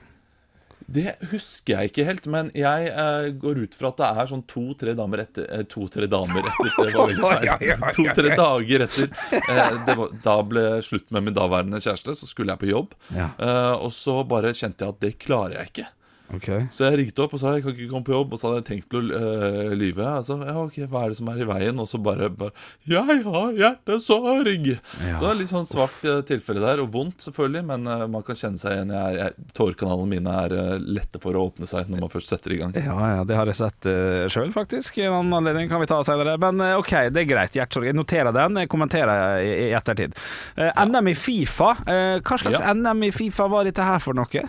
[0.84, 4.42] Det husker jeg ikke helt, men jeg eh, går ut fra at det er sånn
[4.50, 7.30] to-tre damer etter eh, To-tre damer etter, det var veldig
[7.64, 7.86] feil.
[7.96, 9.08] To-tre dager etter.
[9.40, 12.92] Eh, det var, da ble slutt med min daværende kjæreste, så skulle jeg på jobb.
[13.16, 13.30] Ja.
[13.40, 15.88] Eh, og så bare kjente jeg at det klarer jeg ikke.
[16.32, 16.48] Ok.
[16.72, 18.60] Så jeg ringte opp og sa jeg kan ikke komme på jobb, og så hadde
[18.62, 20.06] jeg tenkt til å øh, lyve.
[20.08, 21.82] Altså, ja, ok, Hva er det som er i veien?
[21.82, 22.54] Og så bare, bare
[22.88, 24.70] Jeg har hjertesorg!
[25.04, 28.24] Så det er litt sånn svakt øh, tilfelle der, og vondt selvfølgelig, men øh, man
[28.26, 28.94] kan kjenne seg igjen.
[28.96, 32.56] Jeg, jeg, tårekanalene mine er øh, lette for å åpne seg når man først setter
[32.56, 32.74] i gang.
[32.78, 34.98] Ja, ja, det har jeg sett uh, sjøl, faktisk.
[35.04, 36.36] En annen anledning kan vi ta senere.
[36.40, 37.56] Men eh, OK, det er greit.
[37.56, 37.90] Hjertesorg.
[37.90, 40.16] Jeg noterer den, jeg kommenterer i, i ettertid.
[40.58, 41.74] Uh, NM i Fifa.
[41.84, 42.72] Uh, hva slags Ja.
[42.74, 44.48] NM i Fifa var dette her for noe?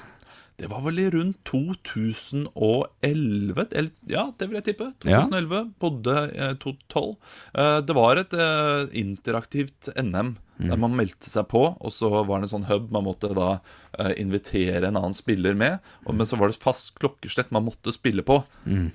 [0.56, 4.88] Det var vel i rundt 2011 eller, Ja, det vil jeg tippe.
[5.04, 5.20] Ja.
[5.26, 5.66] 2011.
[5.82, 7.16] Bodde eh, 2012.
[7.60, 12.40] Eh, det var et eh, interaktivt NM der man meldte seg på, og så var
[12.40, 13.58] det en sånn hub man måtte da
[14.00, 15.84] eh, invitere en annen spiller med.
[16.06, 18.38] Og, men så var det fast klokkeslett man måtte spille på.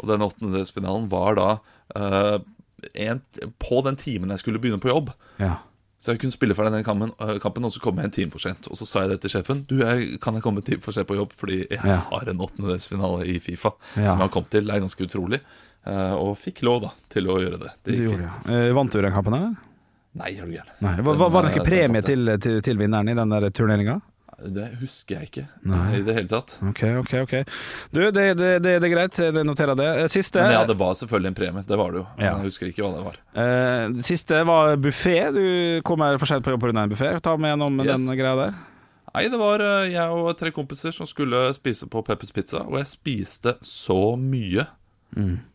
[0.00, 1.50] Og den åttendedelsfinalen var da
[2.00, 2.38] eh,
[3.04, 3.20] en,
[3.60, 5.12] på den timen jeg skulle begynne på jobb.
[5.36, 5.58] Ja.
[6.00, 8.30] Så jeg kunne spille ferdig den kampen, øh, kampen, og så kom jeg en time
[8.32, 8.66] for sent.
[8.72, 9.58] Og så sa jeg det til sjefen.
[9.68, 11.34] Du, jeg, kan jeg komme en time for sent på jobb?
[11.36, 11.98] Fordi jeg Ja.
[12.08, 14.08] har en åttendedelsfinale i Fifa Ja.
[14.08, 14.64] som jeg har kommet til.
[14.64, 15.40] Det er ganske utrolig.
[15.86, 17.70] Eh, og fikk lov da til å gjøre det.
[17.84, 18.48] Det gikk gjorde fint.
[18.48, 19.56] Eh, Vant du den kampen, eller?
[20.14, 21.04] Nei, er du gæren.
[21.04, 24.00] Var, var, det ikke eh, premie til, til, til vinneren i den der turneringa?
[24.40, 25.98] Det husker jeg ikke Nei.
[25.98, 26.54] i det hele tatt.
[26.64, 27.34] Ok, ok, ok.
[27.92, 29.18] Du, det, det, det, det er greit.
[29.20, 29.88] Jeg noterer det.
[30.04, 31.64] Eh, Siste Men ja, det var selvfølgelig en premie.
[31.68, 32.06] Det var det jo.
[32.16, 33.20] Men Jeg husker ikke hva det var.
[33.44, 35.18] eh, Siste var buffé.
[35.36, 35.44] Du
[35.84, 36.74] kommer for sent på jobb pga.
[36.86, 37.12] en buffé.
[37.20, 38.00] Ta meg gjennom Yes.
[38.06, 38.58] den greia der.
[39.10, 42.76] Nei, det var eh, jeg og tre kompiser som skulle spise på Peppers Pizza, og
[42.78, 44.68] jeg spiste så mye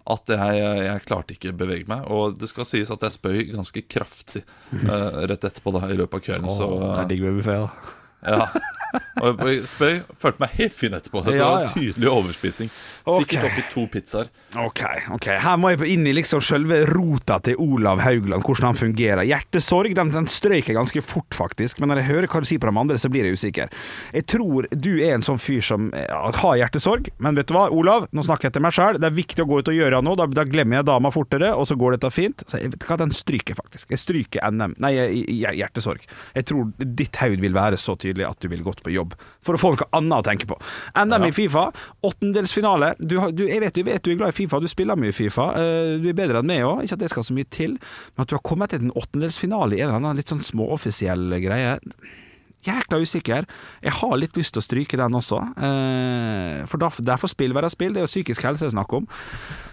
[0.05, 2.03] at jeg, jeg klarte ikke å bevege meg.
[2.11, 4.41] Og det skal sies at jeg spøy ganske kraftig
[4.83, 6.51] uh, rett etterpå da, i løpet av kvelden.
[6.51, 7.93] så det er digg med buffé, da.
[8.25, 8.51] Ja.
[9.21, 11.23] Og jeg spøy, følte meg helt fin etterpå.
[11.25, 11.71] Så Ja, det var ja.
[11.75, 12.71] Tydelig overspising.
[13.05, 13.49] Sikkert okay.
[13.51, 14.29] oppi to pizzaer.
[14.57, 14.81] Ok,
[15.13, 19.23] ok Her må jeg inn i liksom selve rota til Olav Haugland, hvordan han fungerer.
[19.27, 21.79] Hjertesorg den, den strøyk jeg ganske fort, faktisk.
[21.79, 23.73] Men når jeg hører hva du sier på de andre, så blir jeg usikker.
[24.15, 26.07] Jeg tror du er en sånn fyr som eh,
[26.41, 27.11] har hjertesorg.
[27.23, 28.99] Men vet du hva, Olav, nå snakker jeg til meg sjøl.
[29.01, 30.19] Det er viktig å gå ut og gjøre noe.
[30.19, 32.45] Da, da glemmer jeg dama fortere, og så går dette fint.
[32.49, 33.89] Så jeg vet hva, Den stryker faktisk.
[33.91, 34.75] Jeg stryker NM.
[34.81, 36.05] Nei, i- hjertesorg.
[36.35, 39.15] Jeg tror ditt haud vil være så tydelig at du vil gått på jobb.
[39.45, 40.57] For å få noe annet å tenke på.
[41.01, 41.65] NM i Fifa,
[42.05, 42.93] åttendelsfinale.
[42.99, 45.49] Du, du, jeg vet, jeg vet du er glad i Fifa, du spiller mye Fifa.
[45.59, 47.75] Eh, Du er bedre enn meg òg, ikke at det skal så mye til.
[48.15, 51.35] Men at du har kommet til en åttendelsfinale i en eller annen litt sånn småoffisiell
[51.43, 51.77] greie
[52.65, 53.45] Jækla usikker.
[53.85, 55.39] Jeg har litt lyst til å stryke den også.
[55.55, 57.93] Eh, for da, derfor spill være spill.
[57.95, 59.07] Det er jo psykisk helse det er snakk om.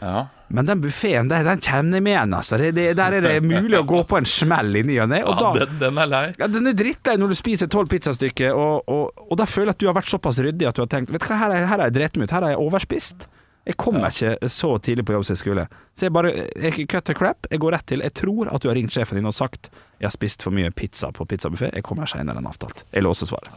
[0.03, 0.27] Ja.
[0.53, 2.59] Men den buffeen der, den kommer jeg med igjen, altså.
[2.61, 5.23] Det, det, der er det mulig å gå på en smell i ny og ne.
[5.25, 6.25] Ja, den, den er lei.
[6.37, 9.79] ja, den er drittlei når du spiser tolv pizzastykker, og, og, og da føler jeg
[9.79, 11.87] at du har vært såpass ryddig at du har tenkt Vet du hva, her har
[11.87, 13.25] jeg- drept meg ut, her har jeg overspist.
[13.64, 15.66] Jeg kommer ikke så tidlig på jobb som jeg skulle.
[15.94, 17.46] Så jeg bare jeg cut the crap.
[17.51, 19.70] Jeg går rett til Jeg tror at du har ringt sjefen din og sagt
[20.01, 21.70] jeg har spist for mye pizza på pizzabuffé.
[21.77, 22.83] Jeg kommer senere enn avtalt.
[22.90, 23.53] Jeg låser svaret.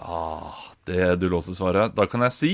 [0.86, 1.96] Det du låser svaret.
[1.98, 2.52] Da kan jeg si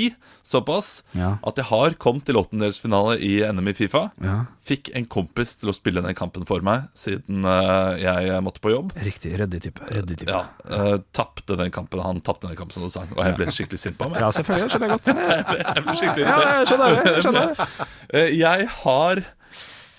[0.48, 1.34] såpass Ja.
[1.46, 4.06] at jeg har kommet til åttendelsfinale i NM i Fifa.
[4.24, 4.46] Ja.
[4.65, 8.72] Fikk en kompis til å spille den kampen for meg siden uh, jeg måtte på
[8.74, 8.94] jobb.
[9.04, 9.34] Riktig.
[9.41, 9.84] Ryddig type.
[9.91, 10.32] Reddig type.
[10.32, 12.00] Ja, uh, Tapte den kampen.
[12.06, 13.04] Han tapte den kampen, som du sa.
[13.17, 14.17] Og jeg ble skikkelig sint på ham.
[14.22, 14.72] Ja, selvfølgelig.
[14.72, 15.12] Skjønner jeg godt.
[15.76, 16.58] Jeg ble skikkelig Ja, irritert.
[16.58, 17.12] jeg skjønner det.
[17.12, 17.70] Jeg skjønner det.
[18.12, 19.22] Eh, Jeg har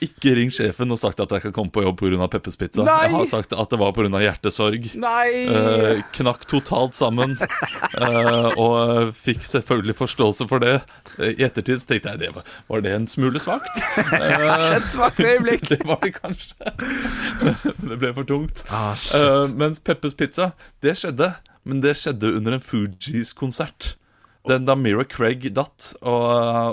[0.06, 2.28] ikke ringt sjefen og sagt at jeg kan komme på jobb pga.
[2.32, 2.84] Peppers Pizza.
[2.86, 3.06] Nei!
[3.08, 4.08] Jeg har sagt at det var pga.
[4.22, 4.88] hjertesorg.
[5.00, 5.28] Nei!
[5.46, 7.36] Eh, knakk totalt sammen.
[7.40, 10.74] eh, og fikk selvfølgelig forståelse for det.
[11.18, 13.80] Eh, I ettertid tenkte jeg det var, var det en smule svakt.
[13.98, 15.68] Eh, Et svakt øyeblikk.
[15.72, 16.74] det var det kanskje.
[17.82, 18.64] det ble for tungt.
[18.70, 18.94] Ah.
[19.14, 21.32] Eh, mens Peppers Pizza, det skjedde.
[21.64, 23.92] Men det skjedde under en Fugees-konsert.
[24.48, 26.22] Den da Mira Craig datt og,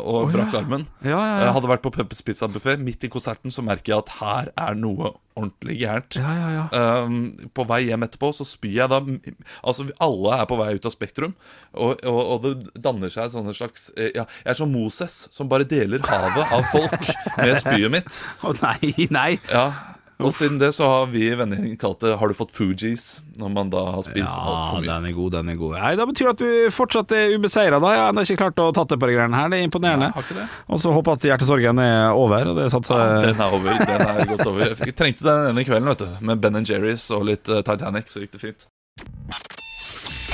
[0.02, 0.62] og oh, brakk ja.
[0.64, 0.88] armen.
[1.06, 1.50] Ja, ja, ja.
[1.54, 2.80] Hadde vært på Peppers Pizza-buffé.
[2.82, 6.18] Midt i konserten så merker jeg at her er noe ordentlig gærent.
[6.74, 7.20] Um,
[7.54, 9.00] på vei hjem etterpå så spyr jeg da
[9.62, 11.38] Altså alle er på vei ut av Spektrum,
[11.78, 15.52] og, og, og det danner seg sånne slags eh, Ja, jeg er som Moses, som
[15.52, 16.98] bare deler havet av folk
[17.38, 18.24] med spyet mitt.
[18.44, 19.32] Å nei, nei.
[19.54, 19.70] Ja
[20.20, 23.50] og siden det så har vi i vennegjengen kalt det 'Har du fått Fugees?' Når
[23.54, 24.88] man da har spist altfor mye.
[24.92, 25.76] den er god, den er god.
[25.80, 27.80] Nei, Da betyr det at du fortsatt er ubeseira.
[27.80, 29.48] Jeg har ennå ikke klart å tatt det på de greiene her.
[29.50, 30.12] Det er imponerende.
[30.12, 30.48] Nei, har ikke det.
[30.68, 32.52] Og så håper jeg at hjertesorgen er over.
[32.52, 33.72] Og det satser Ja, den er over.
[33.80, 34.76] Den er godt over.
[34.76, 36.10] Jeg trengte den ene kvelden, vet du.
[36.20, 38.68] Med Ben Jerry's og litt eh, Titanic, så gikk det fint.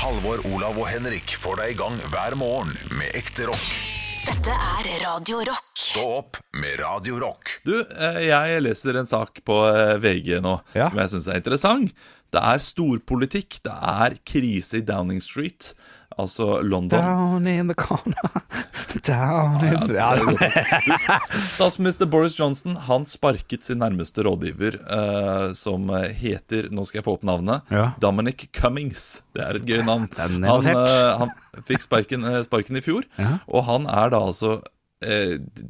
[0.02, 3.95] Halvor, Olav og Henrik får deg i gang hver morgen med ekte rock.
[4.26, 5.72] Dette er Radio Rock.
[5.78, 7.52] Stå opp med Radio Rock.
[7.66, 10.88] Du, eh, jeg leser en sak på eh, VG nå Ja.
[10.90, 11.94] som jeg syns er interessant.
[12.34, 13.60] Det er storpolitikk.
[13.64, 15.74] Det er krise i Downing Street,
[16.18, 17.00] altså London.
[17.00, 18.42] Down in the corner
[19.06, 21.46] Down in the Ja, ja, er.
[21.52, 27.16] Statsminister Boris Johnson Han sparket sin nærmeste rådgiver, uh, som heter Nå skal jeg få
[27.20, 27.64] opp navnet.
[27.72, 27.90] Ja.
[28.04, 29.24] Dominic Cummings.
[29.36, 30.08] Det er et gøy navn.
[30.18, 31.32] Han, eh, han
[31.68, 33.38] fikk sparken, eh, sparken i fjor, Ja.
[33.48, 34.58] og han er da altså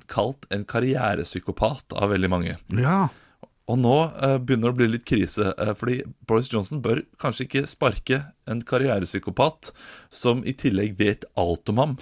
[0.08, 2.58] kalt en karrierepsykopat av veldig mange.
[2.80, 3.08] ja.
[3.66, 5.96] Og nå eh, begynner det å bli litt krise, eh, fordi
[6.30, 9.72] Boris Johnson bør kanskje ikke sparke en karrierepsykopat
[10.14, 11.96] som i tillegg vet alt om ham,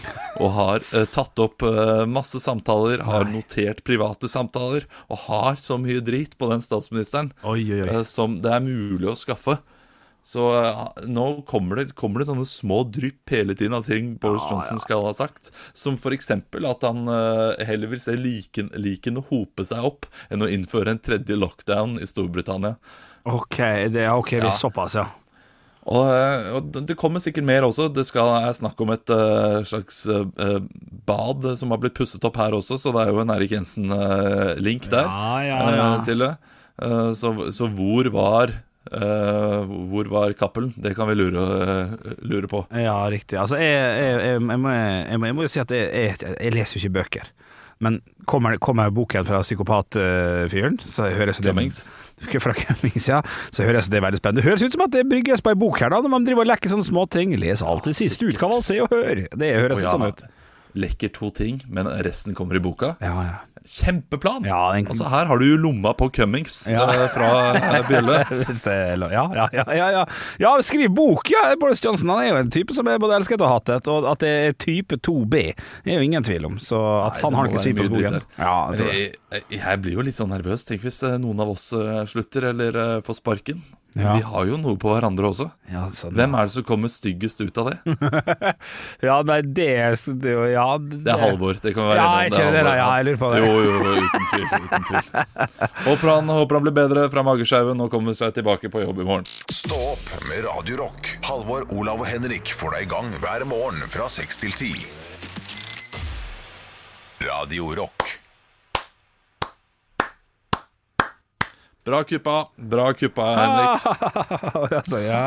[0.43, 5.79] og har eh, tatt opp eh, masse samtaler, har notert private samtaler, og har så
[5.79, 7.87] mye drit på den statsministeren Oi, oi, oi.
[7.95, 9.61] eh, som det er mulig å skaffe.
[10.23, 14.45] Så eh, nå kommer det, kommer det sånne små drypp hele tiden av ting Boris
[14.49, 15.51] Johnson skal ha sagt.
[15.75, 16.31] Som f.eks.
[16.31, 21.03] at han eh, heller vil se liken, liken hope seg opp enn å innføre en
[21.03, 22.77] tredje lockdown i Storbritannia.
[23.27, 23.59] Ok,
[23.91, 24.55] det, ok, det er Ja.
[24.63, 25.09] såpass, ja.
[25.83, 27.89] Og, eh, og det kommer sikkert mer også.
[27.91, 30.23] Det skal er snakk om et uh, slags uh,
[31.03, 34.87] bad som har blitt pusset opp her også, så det er jo en Erik Jensen-link
[34.87, 35.89] der Ja, ja, ja.
[36.07, 36.35] til det.
[37.19, 38.53] Så, så hvor var
[38.91, 40.73] Eh, hvor var Cappelen?
[40.75, 42.65] Det kan vi lure, uh, lure på.
[42.75, 43.39] Ja, riktig.
[43.39, 47.31] Altså, jeg, jeg, jeg, må, jeg, må, jo si at jeg, leser jo ikke bøker.
[47.83, 47.97] Men
[48.29, 51.87] kommer, kommer boken fra psykopatfyren, så høres det Cummings.
[52.43, 53.19] Fra Cummings, ja.
[53.51, 54.43] Så høres det veldig spennende.
[54.43, 56.45] Det høres ut som at det brygges på ei bok her, da, når man driver
[56.45, 57.35] og lekker sånne småting.
[57.41, 59.25] Les alltid siste utgave av Se og Hør.
[59.27, 60.23] Det høres litt ja, sånn ut.
[60.85, 62.95] Lekker to ting, men resten kommer i boka.
[63.03, 63.35] Ja, ja.
[63.65, 64.43] Kjempeplan!
[64.45, 66.83] Ja, den- Altså Her har du jo lomma på Cummings Ja.
[66.91, 68.17] eh, fra eh, Bjelle.
[68.63, 68.75] Det.
[69.13, 70.05] Ja, ja, ja, ja, ja.
[70.39, 71.29] ja, skriv bok!
[71.31, 74.05] Ja, Boris Johnson han er jo en type som er både elsket og hatet, og
[74.11, 75.35] at det er type 2B,
[75.85, 76.57] er jo ingen tvil om.
[76.59, 78.19] Så at Nei, han har ikke svin på skogen.
[78.37, 80.65] Ja, jeg jeg, jeg blir jo litt sånn nervøs.
[80.67, 81.69] Tenk hvis eh, noen av oss
[82.11, 83.63] slutter eller får sparken.
[83.93, 84.15] Ja.
[84.17, 85.45] Vi har jo noe på hverandre også.
[85.69, 87.75] Ja, sånn, Hvem er det som kommer styggest ut av det?
[89.07, 89.67] Ja, nei, det,
[90.23, 91.59] det Ja, Det er Halvor.
[91.61, 92.41] Det kan vi være Ja, enige om.
[92.47, 92.73] jeg det, da.
[92.79, 93.41] Ja, jeg lurer på det.
[93.43, 94.47] Jo, jo, jo, uten tvil.
[94.65, 95.05] Uten tvil.
[95.85, 99.07] Håper, han, håper han blir bedre fra magesjauen og kommer seg tilbake på jobb i
[99.11, 99.29] morgen.
[99.53, 101.13] Stå opp med Radio Rock.
[101.29, 104.89] Halvor, Olav og Henrik får deg i gang hver morgen fra 6 til 10.
[107.23, 108.22] Radio Rock.
[111.83, 112.47] Bra kuppa.
[112.55, 113.81] Bra kuppa, Henrik.
[114.71, 115.23] altså, ja.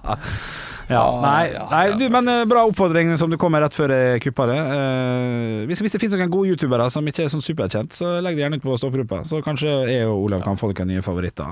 [0.94, 4.24] ja, nei, nei du, men eh, bra oppfordring som du kom med rett før jeg
[4.24, 4.58] kuppa det.
[4.58, 8.40] Eh, hvis, hvis det finnes noen gode youtubere som ikke er sånn superkjent, så legg
[8.40, 9.22] det gjerne ut på stoppegruppa.
[9.30, 11.46] Så kanskje jeg og Olav kan få noen nye favoritter.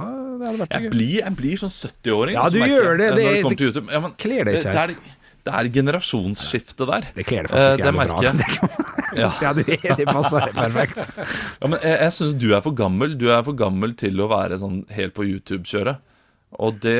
[0.67, 2.35] Jeg blir, jeg blir sånn 70-åring.
[2.35, 3.13] Ja, altså, du gjør det.
[3.15, 3.31] det.
[3.47, 3.87] Det det.
[3.95, 4.99] Ja, men, kler deg ikke det,
[5.47, 7.13] det er generasjonsskiftet der.
[7.15, 8.97] Det kler det Eh, faktisk det merker jeg.
[9.17, 9.31] Ja.
[9.43, 10.99] Ja, det, det passer perfekt.
[11.63, 14.29] Ja, men jeg, jeg syns du er for gammel Du er for gammel til å
[14.29, 16.01] være sånn helt på YouTube-kjøret.
[16.59, 16.99] Og det,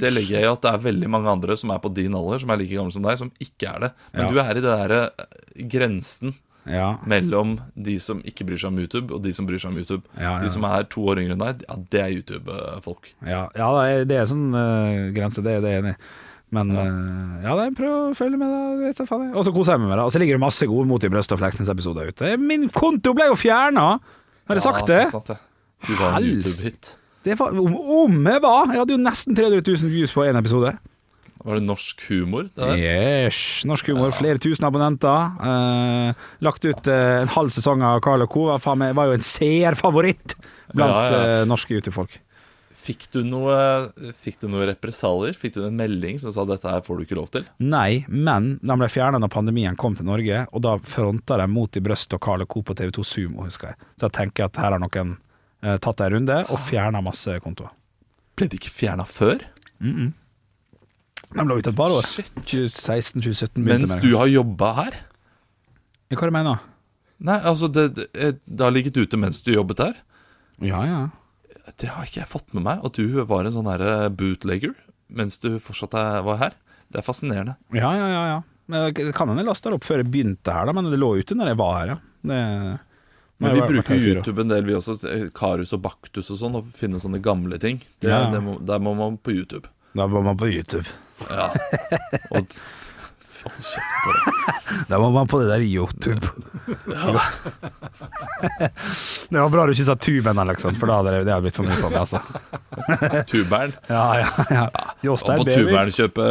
[0.00, 2.40] det legger jeg i at det er veldig mange andre som er på din alder,
[2.42, 3.92] som er like gamle som deg, som ikke er det.
[4.12, 4.30] Men Ja.
[4.32, 6.34] du er i det derre eh, grensen
[6.66, 6.88] Ja.
[7.06, 10.02] mellom de som ikke bryr seg om YouTube, og de som bryr seg om YouTube.
[10.18, 10.38] Ja, ja.
[10.42, 13.12] De som er to år yngre enn deg, ja, det er YouTube-folk.
[13.22, 16.00] Ja, ja det er- det er sånn uh, grense, det, det er jeg enig i.
[16.56, 16.84] Men ja,
[17.44, 18.60] ja, nei, prøv å følge med, da.
[18.86, 19.30] Vet jeg faen.
[19.36, 20.06] Og så koser jeg meg med det.
[20.08, 22.34] Og så ligger det masse gode Mot i brøstet og Fleksnes-episoder ute.
[22.42, 23.86] Min konto ble jo fjerna!
[24.46, 25.00] Har jeg sagt det?
[25.04, 25.40] Det sant, det.
[25.86, 26.92] Du var en YouTube-hit.
[27.50, 28.70] om, om jeg var!
[28.72, 30.76] Jeg hadde jo nesten 300 000 views på én episode.
[31.46, 32.48] Var det norsk humor?
[32.56, 32.68] Det?
[32.80, 33.38] Yes,
[33.68, 35.28] Norsk humor, flere tusen abonnenter.
[35.46, 38.48] Eh, lagt ut eh, en halv sesong av Carl Co.
[38.50, 40.34] Var, var jo en seerfavoritt
[40.74, 41.20] blant Ja, ja.
[41.42, 42.16] eh, norske YouTube-folk.
[42.86, 43.56] Fikk du noe
[44.14, 45.34] Fikk du noe represalier?
[45.34, 47.46] Fikk du en melding som sa dette her får du ikke lov til?
[47.62, 51.78] Nei, men de ble fjerna når pandemien kom til Norge, og da fronta de Mot
[51.78, 52.62] i brøstet og Carl Co.
[52.66, 53.80] på TV2 Sumo, husker jeg.
[53.98, 55.16] Så jeg tenker at her har noen
[55.64, 57.72] eh, tatt en runde og fjerna masse kontoer.
[58.36, 59.42] Ble de ikke fjerna før?
[59.80, 62.06] De lå ute et par år.
[62.38, 63.62] 2016-2017.
[63.66, 64.98] Mens du har jobba her?
[66.12, 66.64] Hva du mener
[67.16, 69.94] Nei, altså det, det, det har ligget ute mens du jobbet der?
[70.60, 70.98] Ja, ja.
[71.80, 72.84] Det har ikke jeg fått med meg.
[72.86, 74.74] At du var en sånn her bootlegger
[75.08, 75.92] mens du fortsatt
[76.26, 76.54] var her.
[76.90, 77.56] Det er fascinerende.
[77.74, 78.22] Ja, ja, ja.
[78.32, 78.38] ja.
[78.94, 81.52] Det kan hende lasta opp før jeg begynte her, da, men det lå ute når
[81.52, 81.96] jeg var her, ja.
[82.26, 82.38] Det,
[83.38, 84.00] Men vi var, bruker.
[84.02, 84.96] YouTube en del, vi også.
[85.12, 87.78] eh, Karus og Baktus og sånn, og finne sånne gamle ting.
[88.02, 88.24] Det, Ja.
[88.32, 89.68] det må, der må man på YouTube.
[89.94, 90.86] Da må man på YouTube.
[91.30, 91.46] Ja.
[92.36, 92.50] Og
[93.44, 94.22] Hold kjeft på det.
[94.90, 96.26] Da må man på det der YouTube.
[99.30, 101.58] det var bra du ikke sa tuben, liksom, for da hadde det, det hadde blitt
[101.58, 102.20] for mye for meg, altså.
[103.30, 103.72] Tuberen.
[103.90, 104.64] Ja, ja, ja.
[105.10, 106.26] Og på tuberen kjøpe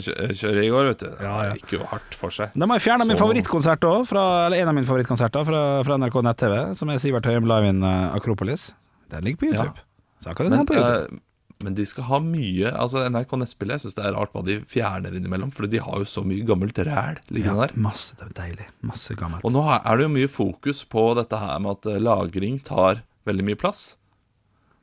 [0.00, 1.10] kjøre i går, vet du.
[1.20, 1.52] Ja, ja.
[1.52, 2.56] Det gikk jo hardt for seg.
[2.56, 6.16] Da må jeg fjerne min favorittkonsert òg, eller en av mine favorittkonserter fra, fra NRK
[6.30, 8.70] nett-TV, som er Sivert Høyem live in eh, Akropolis.
[9.12, 9.86] Den ligger på YouTube.
[10.22, 11.20] Så kan du ta Men, på YouTube.
[11.64, 14.58] Men de skal ha mye Altså NRK Nettspillet, jeg syns det er rart hva de
[14.68, 15.52] fjerner innimellom.
[15.56, 17.78] For de har jo så mye gammelt ræl liggende ja, der.
[17.86, 18.66] masse, det er deilig.
[18.86, 19.44] Masse gammelt.
[19.46, 23.00] Og nå er det jo mye fokus på dette her med at eh, lagring tar
[23.28, 23.86] veldig mye plass.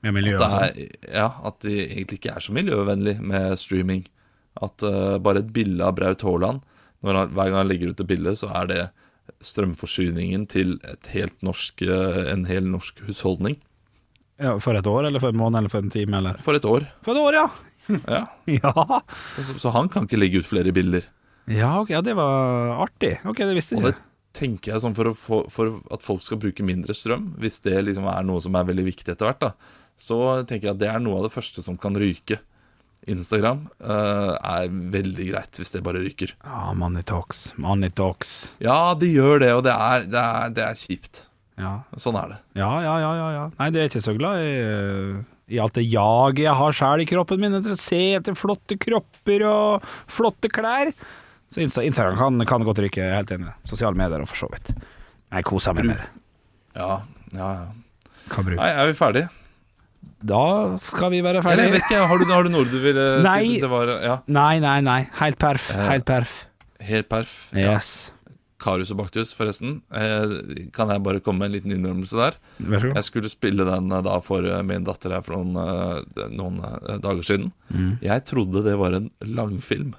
[0.03, 4.03] Med miljø At det er, ja, at de egentlig ikke er så miljøvennlig med streaming.
[4.61, 6.59] At uh, bare et bilde av Braut Haaland
[7.01, 8.81] Hver gang han legger ut et bilde, så er det
[9.43, 13.57] strømforsyningen til et helt norsk, eh, en hel norsk husholdning.
[14.41, 16.65] Ja, for et år, eller for en måned, eller for en time, eller For et
[16.65, 16.87] år.
[17.05, 17.47] For et år, ja!
[18.07, 18.23] Ja.
[18.47, 19.01] Ja,
[19.35, 21.03] Så, så han kan ikke legge ut flere bilder.
[21.51, 23.17] ja, ok, ja det var artig.
[23.27, 23.97] Ok, det visste jeg Og det
[24.33, 28.07] tenker jeg sånn for, få, for at folk skal bruke mindre strøm, hvis det liksom
[28.09, 29.51] er noe som er veldig viktig etter hvert, da,
[29.93, 30.17] så
[30.49, 32.39] tenker jeg at det er noe av det første som kan ryke.
[33.03, 36.31] Instagram uh, er veldig greit hvis det bare ryker.
[36.47, 37.49] Ja, money talks.
[37.59, 38.53] Money talks.
[38.63, 41.25] Ja, det gjør det, og det er, det er, det er kjipt.
[41.59, 41.73] Ja.
[42.01, 42.39] Sånn er det.
[42.57, 43.43] Ja, ja, ja, ja, ja.
[43.59, 45.19] Nei, det er ikke så glad i, eh,
[45.53, 48.77] i alt det jaget jeg har sjæl i kroppen min etter å se etter flotte
[48.81, 50.93] kropper og flotte klær.
[51.53, 53.53] Så Instagram kan, kan godt ryke, jeg er helt enig.
[53.69, 54.73] Sosiale medier og for så vidt.
[55.29, 56.09] Jeg koser meg med det.
[56.79, 56.99] Ja,
[57.37, 57.71] ja, ja.
[58.55, 59.29] Nei, er vi ferdige?
[60.23, 61.67] Da skal vi være ferdige.
[61.67, 63.41] Eller, ikke, har du, har du noe du ville Nei.
[63.51, 63.59] si?
[63.61, 64.99] Det var, ja, Nei, nei, nei.
[65.19, 65.69] Helt perf.
[65.75, 66.33] Eh, Helt perf.
[66.83, 67.33] Helt perf.
[67.53, 67.91] Yes.
[68.63, 69.81] Karius og Baktus, forresten.
[69.91, 72.37] Eh, kan jeg bare komme med en liten innrømmelse der?
[72.95, 76.57] Jeg skulle spille den eh, da for eh, min datter her for noen, noen
[77.03, 77.49] dager siden.
[77.73, 77.91] Mm.
[78.05, 79.93] Jeg trodde det var en langfilm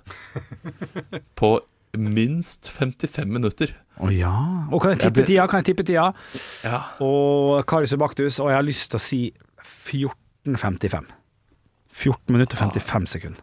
[1.41, 1.53] på
[2.01, 3.71] minst 55 minutter.
[4.03, 4.33] Å ja.
[4.75, 5.45] Og kan Jeg tippe ble- tida?
[5.53, 6.09] Kan jeg tippe tida?
[6.67, 6.81] Ja.
[7.05, 9.21] Og Karius og Baktus, og jeg har lyst til å si
[9.63, 11.13] 14.55.
[11.95, 13.43] 14 minutter og 55 sekunder.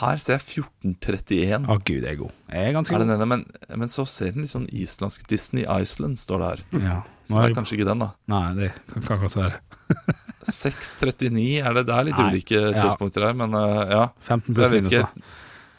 [0.00, 1.68] Her ser jeg 14.31.
[1.70, 2.32] Å gud, jeg er god.
[2.50, 3.20] Jeg er ganske Er den god.
[3.20, 3.44] ene, men,
[3.78, 6.64] men så ser den litt sånn islandsk Disney Island, står det her.
[6.82, 6.96] Ja.
[7.28, 8.08] Så det er kanskje ikke den, da.
[8.32, 9.60] Nei, det kan ikke akkurat være.
[10.50, 11.84] 6.39 er det.
[11.86, 14.02] Det er litt Nei, ulike tidspunkter her, men eh, ja.
[14.26, 15.26] 15 pluss minus, ikke.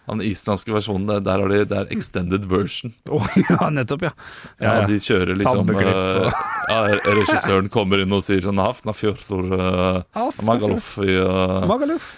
[0.03, 2.91] Den islandske versjonen, der har de, det er extended version.
[3.13, 4.11] Oh, ja, nettopp, ja.
[4.59, 10.01] Ja, de kjører liksom uh, eh, ja, Regissøren kommer inn og sier sånn Hafnafjörður uh,
[10.17, 10.49] Hafnarfjörður.
[10.49, 12.09] Magaluf i uh, Magaluf.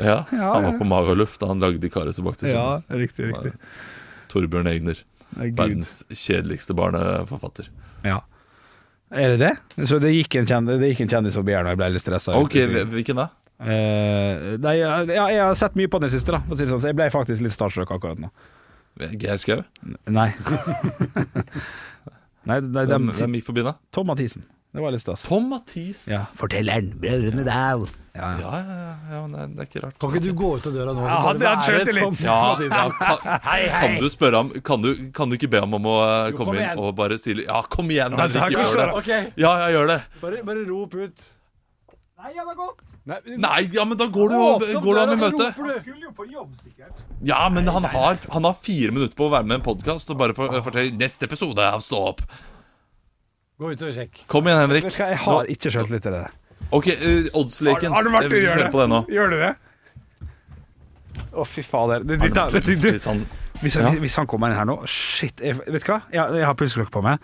[0.00, 3.54] Ja, Ja, han var på Magaluf da han lagde Karius som bakte Ja, riktig, riktig.
[4.32, 5.00] Torbjørn Egner.
[5.30, 7.70] Verdens kjedeligste barneforfatter.
[8.04, 8.20] Ja.
[9.10, 9.86] Er det det?
[9.88, 12.04] Så det gikk en, kjendis, det gikk en kjendis forbi her når jeg ble litt
[12.04, 12.36] stressa?
[12.38, 12.56] Ok,
[12.92, 13.30] hvilken da?
[13.60, 16.88] Eh, nei, ja, jeg har sett mye på den i siste, da, si sånn, så
[16.88, 18.30] jeg ble faktisk litt starstruck akkurat nå.
[19.20, 19.60] Geir Skau?
[20.08, 20.30] Nei.
[22.48, 23.72] nei, nei Hvem, dem- hvem gikk forbi da?
[23.94, 24.42] Tom Mathisen.
[24.70, 25.22] Det var litt stas.
[25.26, 26.12] Tom Mathisen?
[26.14, 26.20] Ja.
[26.38, 27.82] Fortelleren, Brødrene Dal.
[28.14, 28.42] Ja, ja.
[28.42, 29.96] Ja, ja, ja, nei, det, er ikke rart.
[30.02, 31.00] Kan ikke du gå ut av døra nå?
[31.06, 32.22] Ja, han, hadde han Tom litt?
[32.24, 32.74] Ja, Mathisen?
[32.74, 33.16] ja kan,
[33.76, 36.46] kan du spørre ham Kan du, kan du ikke be ham om å eh, komme
[36.50, 36.78] kom inn igjen.
[36.82, 38.88] og bare si Ja, kom igjen, Ja, er gjør det.
[39.02, 39.22] Okay.
[39.38, 40.00] Ja, jeg gjør det.
[40.22, 41.18] bare, bare rop ut.
[42.20, 42.82] Nei, han har godt.
[43.08, 45.46] Nei, Nei, ja, men da går du, jo går du døra, i møte.
[45.56, 45.70] Han.
[45.80, 47.00] Skulle jo på jobb, sikkert.
[47.26, 50.12] Ja, men han har, han har fire minutter på å være med i en podkast
[50.12, 52.20] og bare for, fortelle neste episode av Stå opp.
[53.60, 54.22] Gå ut og sjekk.
[54.30, 54.86] Kom igjen, Henrik.
[54.92, 56.28] Jeg har ikke sjøltillit til det.
[56.70, 57.92] Ok, uh, oddsleken.
[57.92, 58.70] Har du vært Vi og gjør det?
[58.92, 59.02] det.
[59.16, 59.52] Gjør du det?
[61.30, 62.04] Å, fy fader.
[62.04, 62.92] Det, det, det, det, det, det,
[63.60, 65.40] hvis han, hvis, han, kommer inn her nå Shit.
[65.44, 66.00] Jeg, vet du hva?
[66.12, 67.20] Jeg, jeg har pulsklokke på meg.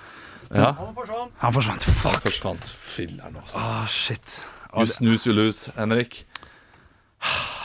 [0.50, 1.88] ja, Han forsvant.
[2.02, 2.20] Fuck.
[2.26, 3.62] forsvant filler'n, altså.
[3.62, 4.36] Ah, shit.
[4.76, 6.24] You snooze, you lose, Henrik.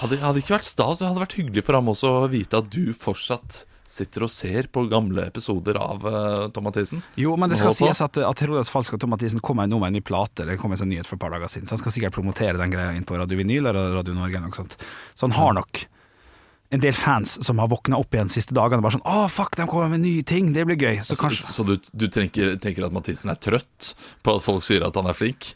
[0.01, 2.71] Hadde, hadde ikke vært stas, det hadde vært hyggelig for ham også å vite at
[2.73, 7.01] du fortsatt sitter og ser på gamle episoder av uh, Tom Mathisen.
[7.19, 9.91] Jo, men det skal sies at, at Herodes Falsk og Tom Mathisen kommer nå med
[9.91, 10.45] en ny plate.
[10.47, 11.67] Det kom en sånn nyhet for et par dager siden.
[11.67, 14.37] Så han skal sikkert promotere den greia inn på Radio Vinyl eller Radio Norge.
[14.37, 14.77] Eller noe sånt.
[15.11, 15.83] Så han har nok
[16.71, 19.25] en del fans som har våkna opp igjen de siste dagene og bare sånn Å,
[19.27, 20.53] fuck, de kommer med nye ting.
[20.55, 21.01] Det blir gøy.
[21.01, 23.91] Så altså, kanskje så du, du tenker, tenker at Mathisen er trøtt
[24.23, 25.51] på at folk sier at han er flink?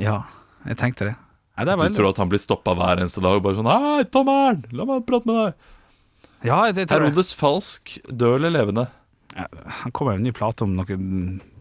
[0.00, 0.22] Ja,
[0.66, 1.14] jeg tenkte det.
[1.54, 4.04] Nei, det Du tror at han blir stoppa hver eneste dag og bare sånn Hei,
[4.10, 5.68] Tommeren, la meg prate med deg.
[6.44, 7.12] Ja, det tror jeg.
[7.12, 8.88] Herodes Falsk, død eller levende?
[9.36, 9.46] Ja,
[9.84, 10.98] Han kommer med en ny plate om noe,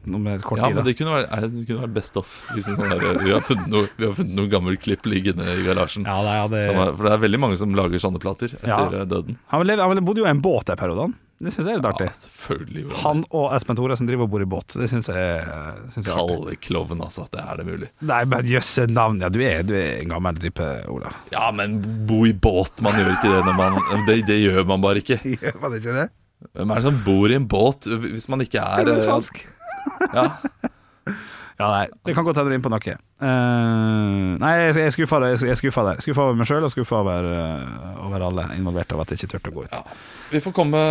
[0.05, 0.75] om et kort Ja, tid.
[0.75, 2.35] men det kunne vært, nei, det kunne vært best of.
[2.55, 2.75] Liksom
[3.23, 6.03] vi, har funnet noe, vi har funnet noen gammel klipp liggende i garasjen.
[6.07, 8.67] Ja, det, ja, det, er, for det er veldig mange som lager sånne plater etter
[8.67, 8.85] Ja.
[9.03, 9.37] eh, døden.
[9.53, 11.13] han, lev- han bodde jo i en båt en periode.
[11.43, 12.05] Det syns jeg er litt artig.
[12.07, 14.77] Ja, han og Espen Thoresen driver og bor i båt.
[14.79, 15.41] Det syns jeg,
[15.91, 16.15] synes jeg.
[16.15, 17.25] Kalle klovn, altså.
[17.25, 17.89] At det er det mulig.
[18.07, 19.19] Nei, men jøsse navn.
[19.19, 20.63] Ja, du er, du er en gammel type,
[20.93, 21.17] Olav.
[21.33, 24.85] Ja, men bo i båt, man gjør ikke det når man Det, det gjør man
[24.85, 25.19] bare ikke.
[25.35, 26.07] Gjør det ikke det?
[26.53, 29.09] Hvem er det som bor i en båt hvis man ikke er Det er eh,
[29.11, 29.37] falsk.
[30.13, 30.27] Ja,
[31.59, 32.93] Ja, nei, det kan godt hende du er innpå noe.
[33.21, 35.35] Uh, nei, jeg jeg skuffa der.
[35.45, 39.21] Jeg skuffa over meg sjøl og skuffa over, uh, over alle involverte av at jeg
[39.21, 39.91] ikke turte å gå ut.
[40.33, 40.81] Vi får komme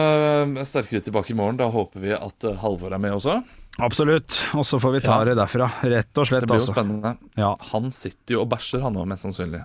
[0.68, 1.58] sterkere tilbake i morgen.
[1.58, 3.40] Da håper vi at eh, Halvor er med også.
[3.82, 4.38] Absolutt.
[4.54, 5.66] Og så får vi ta det derfra.
[5.82, 6.76] Rett og slett, Det blir jo altså.
[6.76, 7.14] spennende.
[7.42, 7.50] Ja.
[7.72, 9.64] Han sitter jo og bæsjer, han òg, mest sannsynlig.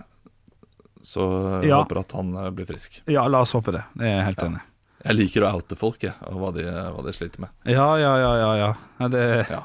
[1.06, 1.28] Så
[1.62, 1.78] jeg Ja.
[1.84, 3.02] håper at han blir frisk.
[3.06, 3.84] ja, la oss håpe det.
[3.94, 4.64] Det er jeg helt enig.
[5.04, 7.50] Jeg liker å oute folk, jeg, og hva de, hva de sliter med.
[7.70, 8.48] Ja, ja, ja, ja.
[8.58, 8.70] ja.
[9.02, 9.62] ja det, Ja.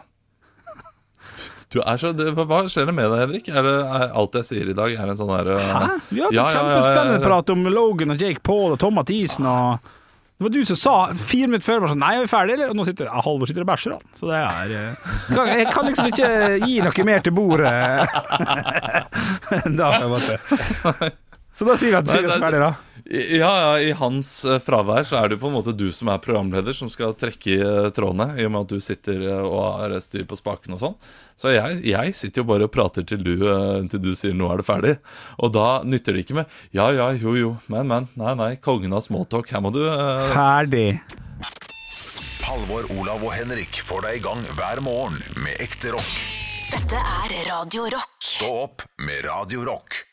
[1.74, 3.48] Du er så, det, hva skjer det med deg, Henrik?
[3.50, 5.80] Er, det, er alt jeg sier i dag, er en sånn her eh, Hæ?
[6.14, 8.76] Vi har hatt Ja, en ja, ja, kjempespennende ja, prat om Logan og Jake Paul
[8.76, 9.82] og Tom Mathisen og
[10.38, 12.70] Det var du som sa fire minutter før sånn Nei, er vi ferdige, eller?
[12.76, 14.06] Og nå sitter ja, Halvor sitter og bæsjer, han.
[14.20, 14.94] Så det er eh,
[15.34, 16.30] kan- Jeg kan liksom ikke
[16.68, 17.74] gi noe mer til bordet
[19.82, 19.90] da.
[21.54, 22.72] Så da sier vi at Nei, sier vi oss ferdige, ferdig, da.
[23.12, 26.08] Ja, ja, I hans eh, fravær så er det jo på en måte du som
[26.14, 29.42] er programleder, som skal trekke i eh, trådene, i og med at du sitter eh,
[29.44, 30.96] og har styr på spaken og sånn.
[31.36, 33.34] Så jeg, jeg sitter jo bare og prater til du,
[33.92, 34.96] til du sier 'nå er det ferdig'.
[35.44, 38.96] Og da nytter det ikke med 'ja ja, jo jo, men men', nei nei, kongen
[38.96, 40.24] av småtalk, her må du uh...
[40.32, 41.02] Ferdig.
[42.48, 46.16] Halvor, Olav og Henrik får deg i gang hver morgen med ekte rock.
[46.72, 48.16] Dette er Radio Rock.
[48.24, 50.13] Stå opp med Radio Rock.